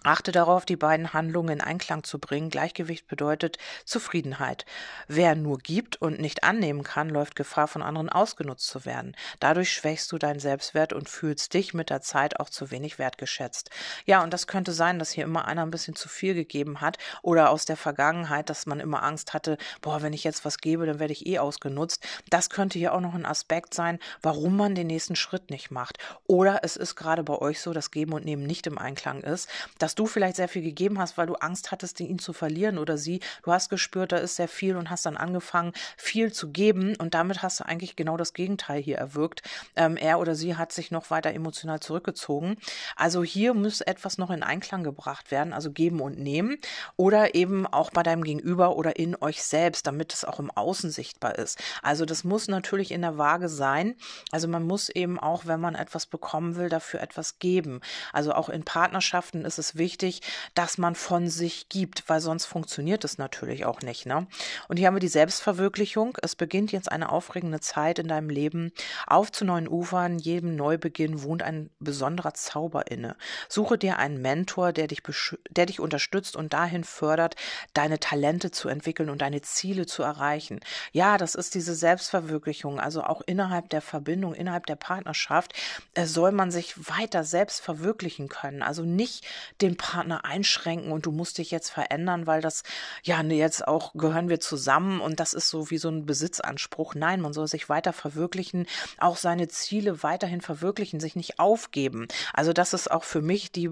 Achte 0.03 0.31
darauf, 0.31 0.65
die 0.65 0.75
beiden 0.75 1.11
Handlungen 1.13 1.59
in 1.59 1.61
Einklang 1.61 2.03
zu 2.03 2.19
bringen. 2.19 2.49
Gleichgewicht 2.49 3.07
bedeutet 3.07 3.57
Zufriedenheit. 3.83 4.65
Wer 5.07 5.35
nur 5.35 5.57
gibt 5.57 6.01
und 6.01 6.19
nicht 6.19 6.43
annehmen 6.43 6.83
kann, 6.83 7.09
läuft 7.09 7.35
Gefahr, 7.35 7.67
von 7.67 7.81
anderen 7.81 8.09
ausgenutzt 8.09 8.67
zu 8.67 8.85
werden. 8.85 9.15
Dadurch 9.39 9.71
schwächst 9.73 10.11
du 10.11 10.17
deinen 10.17 10.39
Selbstwert 10.39 10.93
und 10.93 11.09
fühlst 11.09 11.53
dich 11.53 11.73
mit 11.73 11.89
der 11.89 12.01
Zeit 12.01 12.39
auch 12.39 12.49
zu 12.49 12.71
wenig 12.71 12.99
wertgeschätzt. 12.99 13.69
Ja, 14.05 14.23
und 14.23 14.33
das 14.33 14.47
könnte 14.47 14.71
sein, 14.71 14.99
dass 14.99 15.11
hier 15.11 15.25
immer 15.25 15.45
einer 15.45 15.63
ein 15.63 15.71
bisschen 15.71 15.95
zu 15.95 16.07
viel 16.07 16.33
gegeben 16.33 16.79
hat 16.79 16.97
oder 17.21 17.49
aus 17.49 17.65
der 17.65 17.77
Vergangenheit, 17.77 18.49
dass 18.49 18.65
man 18.65 18.79
immer 18.79 19.03
Angst 19.03 19.33
hatte, 19.33 19.57
boah, 19.81 20.01
wenn 20.01 20.13
ich 20.13 20.23
jetzt 20.23 20.45
was 20.45 20.59
gebe, 20.59 20.85
dann 20.85 20.99
werde 20.99 21.13
ich 21.13 21.25
eh 21.25 21.39
ausgenutzt. 21.39 22.05
Das 22.29 22.49
könnte 22.49 22.79
hier 22.79 22.93
auch 22.93 23.01
noch 23.01 23.15
ein 23.15 23.25
Aspekt 23.25 23.73
sein, 23.73 23.99
warum 24.21 24.55
man 24.55 24.75
den 24.75 24.87
nächsten 24.87 25.15
Schritt 25.15 25.49
nicht 25.49 25.71
macht. 25.71 25.97
Oder 26.27 26.63
es 26.63 26.77
ist 26.77 26.95
gerade 26.95 27.23
bei 27.23 27.35
euch 27.35 27.59
so, 27.59 27.73
dass 27.73 27.91
Geben 27.91 28.13
und 28.13 28.25
Nehmen 28.25 28.43
nicht 28.43 28.67
im 28.67 28.77
Einklang 28.77 29.21
ist, 29.21 29.49
dass 29.87 29.95
du 29.95 30.05
vielleicht 30.05 30.35
sehr 30.35 30.49
viel 30.49 30.63
gegeben 30.63 30.99
hast, 30.99 31.17
weil 31.17 31.27
du 31.27 31.35
Angst 31.35 31.71
hattest, 31.71 32.01
ihn 32.01 32.19
zu 32.19 32.33
verlieren 32.33 32.77
oder 32.77 32.97
sie. 32.97 33.21
Du 33.43 33.53
hast 33.53 33.69
gespürt, 33.69 34.11
da 34.11 34.17
ist 34.17 34.35
sehr 34.35 34.49
viel 34.49 34.75
und 34.75 34.89
hast 34.89 35.05
dann 35.05 35.15
angefangen, 35.15 35.71
viel 35.95 36.33
zu 36.33 36.51
geben 36.51 36.97
und 36.97 37.13
damit 37.13 37.41
hast 37.41 37.61
du 37.61 37.65
eigentlich 37.65 37.95
genau 37.95 38.17
das 38.17 38.33
Gegenteil 38.33 38.81
hier 38.81 38.97
erwirkt. 38.97 39.43
Ähm, 39.77 39.95
er 39.95 40.19
oder 40.19 40.35
sie 40.35 40.57
hat 40.57 40.73
sich 40.73 40.91
noch 40.91 41.09
weiter 41.09 41.33
emotional 41.33 41.79
zurückgezogen. 41.79 42.57
Also 42.97 43.23
hier 43.23 43.53
muss 43.53 43.79
etwas 43.79 44.17
noch 44.17 44.29
in 44.29 44.43
Einklang 44.43 44.83
gebracht 44.83 45.31
werden, 45.31 45.53
also 45.53 45.71
geben 45.71 46.01
und 46.01 46.19
nehmen 46.19 46.57
oder 46.97 47.33
eben 47.33 47.65
auch 47.65 47.89
bei 47.89 48.03
deinem 48.03 48.25
Gegenüber 48.25 48.75
oder 48.75 48.99
in 48.99 49.15
euch 49.21 49.41
selbst, 49.41 49.87
damit 49.87 50.13
es 50.13 50.25
auch 50.25 50.41
im 50.41 50.51
Außen 50.51 50.91
sichtbar 50.91 51.37
ist. 51.37 51.63
Also 51.81 52.03
das 52.03 52.25
muss 52.25 52.49
natürlich 52.49 52.91
in 52.91 53.03
der 53.03 53.17
Waage 53.17 53.47
sein. 53.47 53.95
Also 54.33 54.49
man 54.49 54.63
muss 54.63 54.89
eben 54.89 55.17
auch, 55.17 55.45
wenn 55.45 55.61
man 55.61 55.75
etwas 55.75 56.07
bekommen 56.07 56.57
will, 56.57 56.67
dafür 56.67 56.99
etwas 56.99 57.39
geben. 57.39 57.79
Also 58.11 58.33
auch 58.33 58.49
in 58.49 58.65
Partnerschaften 58.65 59.45
ist 59.45 59.59
es 59.59 59.76
wichtig, 59.77 60.21
dass 60.53 60.77
man 60.77 60.95
von 60.95 61.29
sich 61.29 61.69
gibt, 61.69 62.07
weil 62.07 62.21
sonst 62.21 62.45
funktioniert 62.45 63.03
es 63.03 63.17
natürlich 63.17 63.65
auch 63.65 63.81
nicht. 63.81 64.05
Ne? 64.05 64.27
Und 64.67 64.77
hier 64.77 64.87
haben 64.87 64.95
wir 64.95 64.99
die 64.99 65.07
Selbstverwirklichung. 65.07 66.17
Es 66.21 66.35
beginnt 66.35 66.71
jetzt 66.71 66.91
eine 66.91 67.11
aufregende 67.11 67.59
Zeit 67.59 67.99
in 67.99 68.07
deinem 68.07 68.29
Leben. 68.29 68.71
Auf 69.05 69.31
zu 69.31 69.45
neuen 69.45 69.67
Ufern, 69.67 70.19
jedem 70.19 70.55
Neubeginn 70.55 71.23
wohnt 71.23 71.43
ein 71.43 71.69
besonderer 71.79 72.33
Zauber 72.33 72.89
inne. 72.89 73.15
Suche 73.49 73.77
dir 73.77 73.97
einen 73.97 74.21
Mentor, 74.21 74.73
der 74.73 74.87
dich, 74.87 75.01
der 75.49 75.65
dich 75.65 75.79
unterstützt 75.79 76.35
und 76.35 76.53
dahin 76.53 76.83
fördert, 76.83 77.35
deine 77.73 77.99
Talente 77.99 78.51
zu 78.51 78.69
entwickeln 78.69 79.09
und 79.09 79.21
deine 79.21 79.41
Ziele 79.41 79.85
zu 79.85 80.03
erreichen. 80.03 80.59
Ja, 80.91 81.17
das 81.17 81.35
ist 81.35 81.55
diese 81.55 81.75
Selbstverwirklichung. 81.75 82.79
Also 82.79 83.03
auch 83.03 83.21
innerhalb 83.25 83.69
der 83.69 83.81
Verbindung, 83.81 84.33
innerhalb 84.33 84.65
der 84.65 84.75
Partnerschaft 84.75 85.53
äh, 85.93 86.05
soll 86.05 86.31
man 86.31 86.51
sich 86.51 86.89
weiter 86.89 87.23
selbst 87.23 87.61
verwirklichen 87.61 88.29
können. 88.29 88.61
Also 88.61 88.83
nicht 88.83 89.25
den 89.61 89.66
Partner 89.75 90.23
einschränken 90.23 90.91
und 90.91 91.05
du 91.05 91.11
musst 91.11 91.37
dich 91.37 91.51
jetzt 91.51 91.69
verändern, 91.69 92.27
weil 92.27 92.41
das, 92.41 92.63
ja, 93.03 93.21
jetzt 93.21 93.67
auch 93.67 93.93
gehören 93.93 94.29
wir 94.29 94.39
zusammen 94.39 95.01
und 95.01 95.19
das 95.19 95.33
ist 95.33 95.49
so 95.49 95.69
wie 95.69 95.77
so 95.77 95.89
ein 95.89 96.05
Besitzanspruch. 96.05 96.95
Nein, 96.95 97.19
man 97.19 97.33
soll 97.33 97.47
sich 97.47 97.67
weiter 97.67 97.91
verwirklichen, 97.91 98.67
auch 98.99 99.17
seine 99.17 99.47
Ziele 99.47 100.03
weiterhin 100.03 100.41
verwirklichen, 100.41 100.99
sich 100.99 101.15
nicht 101.15 101.39
aufgeben. 101.39 102.07
Also 102.33 102.53
das 102.53 102.73
ist 102.73 102.89
auch 102.89 103.03
für 103.03 103.21
mich 103.21 103.51
die 103.51 103.71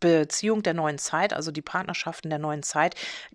Beziehung 0.00 0.62
der 0.62 0.74
neuen 0.74 0.98
Zeit, 0.98 1.32
also 1.32 1.50
die 1.50 1.62
Partnerschaften 1.62 2.30
der 2.30 2.38
neuen 2.38 2.62
Zeit, 2.62 2.94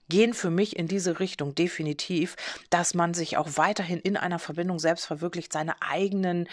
gehen 0.10 0.34
für 0.34 0.50
mich 0.50 0.76
in 0.76 0.88
diese 0.88 1.19
Richtung 1.19 1.56
definitiv, 1.56 2.36
dass 2.69 2.93
man 2.93 3.13
sich 3.13 3.38
auch 3.38 3.50
weiterhin 3.56 4.00
in 4.00 4.17
einer 4.17 4.39
Verbindung 4.39 4.80
selbst 4.80 5.06
verwirklicht, 5.06 5.54
seine 5.54 5.82
eigenen 5.82 6.47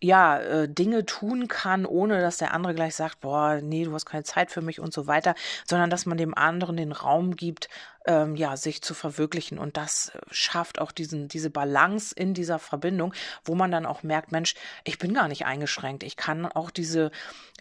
ja, 0.00 0.38
äh, 0.38 0.68
Dinge 0.68 1.06
tun 1.06 1.48
kann, 1.48 1.86
ohne 1.86 2.20
dass 2.20 2.38
der 2.38 2.52
andere 2.52 2.74
gleich 2.74 2.94
sagt, 2.94 3.20
boah, 3.20 3.60
nee, 3.62 3.84
du 3.84 3.92
hast 3.94 4.06
keine 4.06 4.24
Zeit 4.24 4.50
für 4.50 4.60
mich 4.60 4.80
und 4.80 4.92
so 4.92 5.06
weiter, 5.06 5.34
sondern 5.66 5.90
dass 5.90 6.06
man 6.06 6.18
dem 6.18 6.34
anderen 6.34 6.76
den 6.76 6.92
Raum 6.92 7.36
gibt, 7.36 7.68
ähm, 8.06 8.36
ja, 8.36 8.56
sich 8.56 8.82
zu 8.82 8.94
verwirklichen. 8.94 9.58
Und 9.58 9.76
das 9.76 10.10
äh, 10.10 10.20
schafft 10.30 10.80
auch 10.80 10.92
diesen, 10.92 11.28
diese 11.28 11.50
Balance 11.50 12.14
in 12.14 12.34
dieser 12.34 12.58
Verbindung, 12.58 13.12
wo 13.44 13.54
man 13.54 13.70
dann 13.70 13.86
auch 13.86 14.02
merkt, 14.02 14.32
Mensch, 14.32 14.54
ich 14.84 14.98
bin 14.98 15.12
gar 15.12 15.28
nicht 15.28 15.44
eingeschränkt. 15.44 16.02
Ich 16.02 16.16
kann 16.16 16.46
auch 16.46 16.70
diese, 16.70 17.10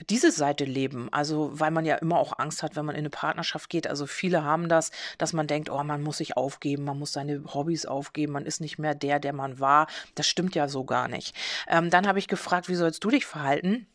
diese 0.09 0.31
Seite 0.31 0.65
leben. 0.65 1.09
Also, 1.11 1.59
weil 1.59 1.71
man 1.71 1.85
ja 1.85 1.95
immer 1.95 2.17
auch 2.17 2.37
Angst 2.37 2.63
hat, 2.63 2.75
wenn 2.75 2.85
man 2.85 2.95
in 2.95 2.99
eine 2.99 3.09
Partnerschaft 3.09 3.69
geht. 3.69 3.87
Also, 3.87 4.05
viele 4.05 4.43
haben 4.43 4.69
das, 4.69 4.91
dass 5.17 5.33
man 5.33 5.47
denkt, 5.47 5.69
oh, 5.69 5.83
man 5.83 6.01
muss 6.01 6.17
sich 6.17 6.37
aufgeben, 6.37 6.85
man 6.85 6.99
muss 6.99 7.13
seine 7.13 7.43
Hobbys 7.53 7.85
aufgeben, 7.85 8.33
man 8.33 8.45
ist 8.45 8.61
nicht 8.61 8.77
mehr 8.77 8.95
der, 8.95 9.19
der 9.19 9.33
man 9.33 9.59
war. 9.59 9.87
Das 10.13 10.27
stimmt 10.27 10.55
ja 10.55 10.67
so 10.67 10.83
gar 10.85 11.07
nicht. 11.07 11.35
Ähm, 11.67 11.89
dann 11.89 12.07
habe 12.07 12.19
ich 12.19 12.27
gefragt, 12.27 12.69
wie 12.69 12.75
sollst 12.75 13.03
du 13.03 13.09
dich 13.09 13.25
verhalten? 13.25 13.87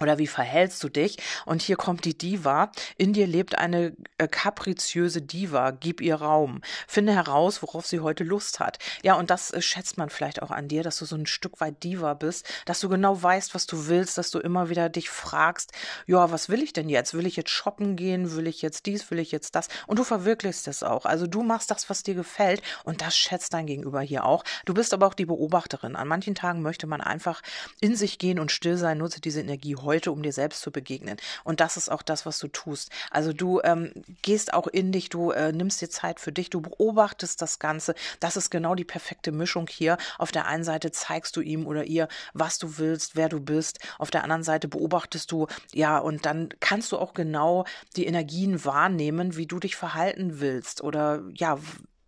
Oder 0.00 0.18
wie 0.18 0.26
verhältst 0.26 0.82
du 0.84 0.88
dich? 0.88 1.18
Und 1.44 1.62
hier 1.62 1.76
kommt 1.76 2.04
die 2.04 2.16
Diva. 2.16 2.70
In 2.96 3.12
dir 3.12 3.26
lebt 3.26 3.56
eine 3.56 3.96
äh, 4.18 4.28
kapriziöse 4.28 5.22
Diva. 5.22 5.70
Gib 5.72 6.00
ihr 6.00 6.16
Raum. 6.16 6.60
Finde 6.86 7.14
heraus, 7.14 7.62
worauf 7.62 7.86
sie 7.86 8.00
heute 8.00 8.24
Lust 8.24 8.60
hat. 8.60 8.78
Ja, 9.02 9.14
und 9.14 9.30
das 9.30 9.50
äh, 9.50 9.60
schätzt 9.60 9.98
man 9.98 10.10
vielleicht 10.10 10.42
auch 10.42 10.50
an 10.50 10.68
dir, 10.68 10.82
dass 10.82 10.98
du 10.98 11.04
so 11.04 11.16
ein 11.16 11.26
Stück 11.26 11.60
weit 11.60 11.82
Diva 11.82 12.14
bist, 12.14 12.46
dass 12.64 12.80
du 12.80 12.88
genau 12.88 13.22
weißt, 13.22 13.54
was 13.54 13.66
du 13.66 13.86
willst, 13.86 14.18
dass 14.18 14.30
du 14.30 14.38
immer 14.38 14.68
wieder 14.68 14.88
dich 14.88 15.10
fragst, 15.10 15.72
ja, 16.06 16.30
was 16.30 16.48
will 16.48 16.62
ich 16.62 16.72
denn 16.72 16.88
jetzt? 16.88 17.14
Will 17.14 17.26
ich 17.26 17.36
jetzt 17.36 17.50
shoppen 17.50 17.96
gehen? 17.96 18.34
Will 18.36 18.46
ich 18.46 18.62
jetzt 18.62 18.86
dies? 18.86 19.10
Will 19.10 19.18
ich 19.18 19.32
jetzt 19.32 19.54
das? 19.54 19.68
Und 19.86 19.98
du 19.98 20.04
verwirklichst 20.04 20.68
es 20.68 20.82
auch. 20.82 21.04
Also 21.04 21.26
du 21.26 21.42
machst 21.42 21.70
das, 21.70 21.90
was 21.90 22.02
dir 22.02 22.14
gefällt 22.14 22.62
und 22.84 23.02
das 23.02 23.16
schätzt 23.16 23.54
dein 23.54 23.66
Gegenüber 23.66 24.00
hier 24.00 24.24
auch. 24.24 24.44
Du 24.64 24.74
bist 24.74 24.94
aber 24.94 25.06
auch 25.06 25.14
die 25.14 25.26
Beobachterin. 25.26 25.96
An 25.96 26.08
manchen 26.08 26.34
Tagen 26.34 26.62
möchte 26.62 26.86
man 26.86 27.00
einfach 27.00 27.42
in 27.80 27.96
sich 27.96 28.18
gehen 28.18 28.38
und 28.38 28.52
still 28.52 28.76
sein. 28.76 28.98
Nutze 28.98 29.20
diese 29.20 29.40
Energie 29.40 29.74
heute, 29.88 30.12
um 30.12 30.22
dir 30.22 30.34
selbst 30.34 30.60
zu 30.60 30.70
begegnen. 30.70 31.16
Und 31.44 31.60
das 31.60 31.78
ist 31.78 31.88
auch 31.90 32.02
das, 32.02 32.26
was 32.26 32.38
du 32.38 32.48
tust. 32.48 32.90
Also 33.10 33.32
du 33.32 33.62
ähm, 33.64 33.92
gehst 34.20 34.52
auch 34.52 34.66
in 34.66 34.92
dich, 34.92 35.08
du 35.08 35.30
äh, 35.30 35.50
nimmst 35.50 35.80
dir 35.80 35.88
Zeit 35.88 36.20
für 36.20 36.30
dich, 36.30 36.50
du 36.50 36.60
beobachtest 36.60 37.40
das 37.40 37.58
Ganze. 37.58 37.94
Das 38.20 38.36
ist 38.36 38.50
genau 38.50 38.74
die 38.74 38.84
perfekte 38.84 39.32
Mischung 39.32 39.66
hier. 39.66 39.96
Auf 40.18 40.30
der 40.30 40.46
einen 40.46 40.62
Seite 40.62 40.90
zeigst 40.90 41.36
du 41.36 41.40
ihm 41.40 41.66
oder 41.66 41.84
ihr, 41.84 42.08
was 42.34 42.58
du 42.58 42.76
willst, 42.76 43.16
wer 43.16 43.30
du 43.30 43.40
bist. 43.40 43.78
Auf 43.98 44.10
der 44.10 44.24
anderen 44.24 44.42
Seite 44.42 44.68
beobachtest 44.68 45.32
du, 45.32 45.46
ja, 45.72 45.96
und 45.98 46.26
dann 46.26 46.50
kannst 46.60 46.92
du 46.92 46.98
auch 46.98 47.14
genau 47.14 47.64
die 47.96 48.04
Energien 48.04 48.62
wahrnehmen, 48.66 49.36
wie 49.36 49.46
du 49.46 49.58
dich 49.58 49.74
verhalten 49.74 50.40
willst 50.40 50.82
oder 50.82 51.22
ja, 51.34 51.58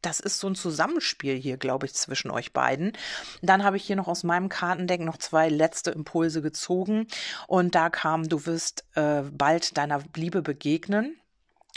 das 0.03 0.21
ist 0.21 0.41
so 0.41 0.49
ein 0.49 0.55
Zusammenspiel 0.55 1.37
hier, 1.37 1.57
glaube 1.57 1.87
ich, 1.87 1.95
zwischen 1.95 2.31
euch 2.31 2.53
beiden. 2.53 2.93
Dann 3.43 3.65
habe 3.65 3.77
ich 3.77 3.85
hier 3.85 3.97
noch 3.97 4.09
aus 4.09 4.25
meinem 4.25 4.49
Kartendeck 4.49 5.01
noch 5.01 5.19
zwei 5.19 5.49
letzte 5.49 5.91
Impulse 5.91 6.43
gezogen 6.43 7.07
und 7.47 7.75
da 7.75 7.91
kam, 7.91 8.29
du 8.29 8.47
wirst 8.47 8.85
äh, 8.95 9.23
bald 9.23 9.77
deiner 9.77 10.03
Liebe 10.17 10.43
begegnen. 10.43 11.20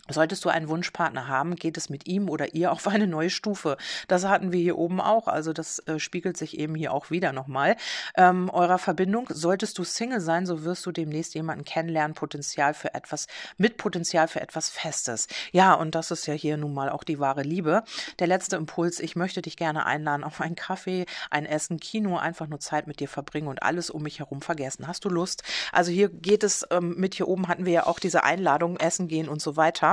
Solltest 0.10 0.44
du 0.44 0.50
einen 0.50 0.68
Wunschpartner 0.68 1.30
haben, 1.30 1.56
geht 1.56 1.78
es 1.78 1.90
mit 1.90 2.08
ihm 2.08 2.30
oder 2.30 2.54
ihr 2.54 2.74
auf 2.74 2.90
eine 2.90 3.08
neue 3.08 3.30
Stufe. 3.30 3.78
Das 4.10 4.26
hatten 4.26 4.52
wir 4.52 4.60
hier 4.60 4.78
oben 4.78 5.00
auch. 5.00 5.30
Also 5.30 5.54
das 5.54 5.80
äh, 5.80 5.98
spiegelt 5.98 6.36
sich 6.36 6.60
eben 6.60 6.76
hier 6.76 6.92
auch 6.92 7.10
wieder 7.10 7.32
nochmal. 7.32 7.78
Ähm, 8.18 8.50
eurer 8.50 8.80
Verbindung, 8.80 9.30
solltest 9.32 9.78
du 9.78 9.86
Single 9.86 10.20
sein, 10.20 10.46
so 10.46 10.66
wirst 10.66 10.86
du 10.86 10.92
demnächst 10.92 11.36
jemanden 11.36 11.64
kennenlernen, 11.64 12.16
Potenzial 12.16 12.74
für 12.74 12.94
etwas, 12.94 13.28
mit 13.56 13.78
Potenzial 13.78 14.28
für 14.28 14.42
etwas 14.42 14.68
Festes. 14.68 15.30
Ja, 15.54 15.74
und 15.74 15.96
das 15.96 16.12
ist 16.12 16.26
ja 16.26 16.34
hier 16.34 16.58
nun 16.58 16.74
mal 16.74 16.90
auch 16.90 17.06
die 17.06 17.20
wahre 17.20 17.44
Liebe. 17.44 17.84
Der 18.20 18.28
letzte 18.28 18.58
Impuls, 18.58 19.00
ich 19.00 19.16
möchte 19.16 19.42
dich 19.42 19.56
gerne 19.56 19.86
einladen 19.86 20.26
auf 20.26 20.42
einen 20.42 20.56
Kaffee, 20.56 21.06
ein 21.30 21.46
Essen, 21.46 21.80
Kino, 21.80 22.18
einfach 22.18 22.48
nur 22.48 22.60
Zeit 22.60 22.88
mit 22.88 23.00
dir 23.00 23.08
verbringen 23.08 23.48
und 23.48 23.64
alles 23.64 23.90
um 23.90 24.04
mich 24.04 24.20
herum 24.20 24.42
vergessen. 24.42 24.86
Hast 24.86 25.06
du 25.06 25.10
Lust? 25.10 25.44
Also 25.72 25.92
hier 25.92 26.10
geht 26.10 26.44
es 26.44 26.68
ähm, 26.72 26.96
mit 26.98 27.16
hier 27.16 27.30
oben 27.30 27.48
hatten 27.48 27.66
wir 27.66 27.72
ja 27.72 27.86
auch 27.86 28.00
diese 28.00 28.26
Einladung, 28.26 28.76
Essen 28.76 29.08
gehen 29.08 29.30
und 29.30 29.42
so 29.42 29.56
weiter. 29.56 29.93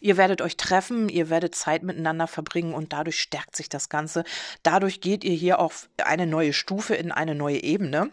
Ihr 0.00 0.16
werdet 0.16 0.42
euch 0.42 0.56
treffen, 0.56 1.08
ihr 1.08 1.30
werdet 1.30 1.54
Zeit 1.54 1.82
miteinander 1.82 2.26
verbringen 2.26 2.74
und 2.74 2.92
dadurch 2.92 3.20
stärkt 3.20 3.56
sich 3.56 3.68
das 3.68 3.88
Ganze. 3.88 4.24
Dadurch 4.62 5.00
geht 5.00 5.24
ihr 5.24 5.34
hier 5.34 5.58
auf 5.58 5.88
eine 6.02 6.26
neue 6.26 6.52
Stufe, 6.52 6.94
in 6.94 7.12
eine 7.12 7.34
neue 7.34 7.62
Ebene. 7.62 8.10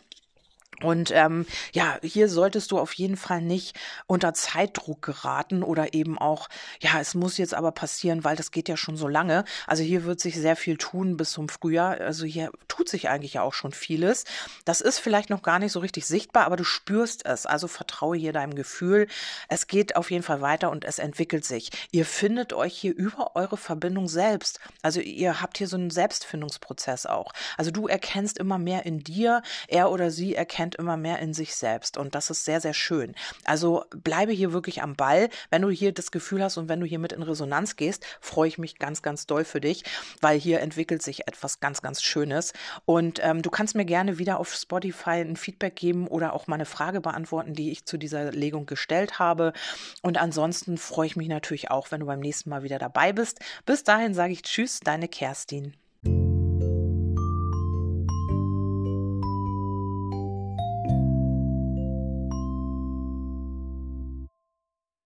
Und 0.83 1.11
ähm, 1.11 1.45
ja, 1.73 1.97
hier 2.01 2.27
solltest 2.27 2.71
du 2.71 2.79
auf 2.79 2.93
jeden 2.93 3.17
Fall 3.17 3.41
nicht 3.41 3.77
unter 4.07 4.33
Zeitdruck 4.33 5.01
geraten 5.01 5.63
oder 5.63 5.93
eben 5.93 6.17
auch, 6.17 6.49
ja, 6.79 6.99
es 6.99 7.13
muss 7.13 7.37
jetzt 7.37 7.53
aber 7.53 7.71
passieren, 7.71 8.23
weil 8.23 8.35
das 8.35 8.51
geht 8.51 8.67
ja 8.67 8.77
schon 8.77 8.97
so 8.97 9.07
lange. 9.07 9.43
Also 9.67 9.83
hier 9.83 10.05
wird 10.05 10.19
sich 10.19 10.35
sehr 10.35 10.55
viel 10.55 10.77
tun 10.77 11.17
bis 11.17 11.31
zum 11.31 11.49
Frühjahr. 11.49 11.99
Also 12.01 12.25
hier 12.25 12.51
tut 12.81 12.89
sich 12.89 13.09
eigentlich 13.09 13.35
ja 13.35 13.43
auch 13.43 13.53
schon 13.53 13.73
vieles. 13.73 14.25
Das 14.65 14.81
ist 14.81 14.97
vielleicht 14.97 15.29
noch 15.29 15.43
gar 15.43 15.59
nicht 15.59 15.71
so 15.71 15.79
richtig 15.79 16.07
sichtbar, 16.07 16.45
aber 16.45 16.55
du 16.55 16.63
spürst 16.63 17.27
es. 17.27 17.45
Also 17.45 17.67
vertraue 17.67 18.17
hier 18.17 18.33
deinem 18.33 18.55
Gefühl. 18.55 19.07
Es 19.49 19.67
geht 19.67 19.95
auf 19.95 20.09
jeden 20.09 20.23
Fall 20.23 20.41
weiter 20.41 20.71
und 20.71 20.83
es 20.83 20.97
entwickelt 20.97 21.45
sich. 21.45 21.69
Ihr 21.91 22.05
findet 22.05 22.53
euch 22.53 22.75
hier 22.75 22.95
über 22.95 23.35
eure 23.35 23.57
Verbindung 23.57 24.07
selbst. 24.07 24.59
Also 24.81 24.99
ihr 24.99 25.41
habt 25.41 25.59
hier 25.59 25.67
so 25.67 25.75
einen 25.77 25.91
Selbstfindungsprozess 25.91 27.05
auch. 27.05 27.33
Also 27.55 27.69
du 27.69 27.87
erkennst 27.87 28.39
immer 28.39 28.57
mehr 28.57 28.85
in 28.85 29.03
dir, 29.03 29.43
er 29.67 29.91
oder 29.91 30.09
sie 30.09 30.33
erkennt 30.33 30.71
erkennt 30.71 30.75
immer 30.75 30.97
mehr 30.97 31.19
in 31.19 31.33
sich 31.33 31.55
selbst 31.55 31.97
und 31.97 32.15
das 32.15 32.29
ist 32.29 32.45
sehr, 32.45 32.61
sehr 32.61 32.73
schön. 32.73 33.15
Also 33.45 33.85
bleibe 33.95 34.31
hier 34.31 34.53
wirklich 34.53 34.81
am 34.81 34.95
Ball. 34.95 35.29
Wenn 35.49 35.61
du 35.61 35.69
hier 35.69 35.91
das 35.91 36.11
Gefühl 36.11 36.43
hast 36.43 36.57
und 36.57 36.69
wenn 36.69 36.79
du 36.79 36.85
hier 36.85 36.99
mit 36.99 37.13
in 37.13 37.23
Resonanz 37.23 37.75
gehst, 37.75 38.05
freue 38.19 38.47
ich 38.47 38.57
mich 38.57 38.77
ganz, 38.77 39.01
ganz 39.01 39.25
doll 39.27 39.43
für 39.43 39.61
dich, 39.61 39.83
weil 40.19 40.39
hier 40.39 40.59
entwickelt 40.59 41.01
sich 41.01 41.27
etwas 41.27 41.59
ganz, 41.59 41.81
ganz 41.81 42.03
Schönes. 42.03 42.53
Und 42.85 43.19
ähm, 43.21 43.41
du 43.41 43.49
kannst 43.49 43.75
mir 43.75 43.85
gerne 43.85 44.17
wieder 44.17 44.39
auf 44.39 44.53
Spotify 44.53 45.21
ein 45.21 45.35
Feedback 45.35 45.75
geben 45.75 46.07
oder 46.07 46.33
auch 46.33 46.47
mal 46.47 46.55
eine 46.55 46.65
Frage 46.65 47.01
beantworten, 47.01 47.53
die 47.53 47.71
ich 47.71 47.85
zu 47.85 47.97
dieser 47.97 48.31
Legung 48.31 48.65
gestellt 48.65 49.19
habe. 49.19 49.53
Und 50.01 50.17
ansonsten 50.17 50.77
freue 50.77 51.07
ich 51.07 51.15
mich 51.15 51.27
natürlich 51.27 51.71
auch, 51.71 51.91
wenn 51.91 52.01
du 52.01 52.05
beim 52.05 52.19
nächsten 52.19 52.49
Mal 52.49 52.63
wieder 52.63 52.79
dabei 52.79 53.13
bist. 53.13 53.39
Bis 53.65 53.83
dahin 53.83 54.13
sage 54.13 54.33
ich 54.33 54.43
Tschüss, 54.43 54.79
deine 54.79 55.07
Kerstin. 55.07 55.80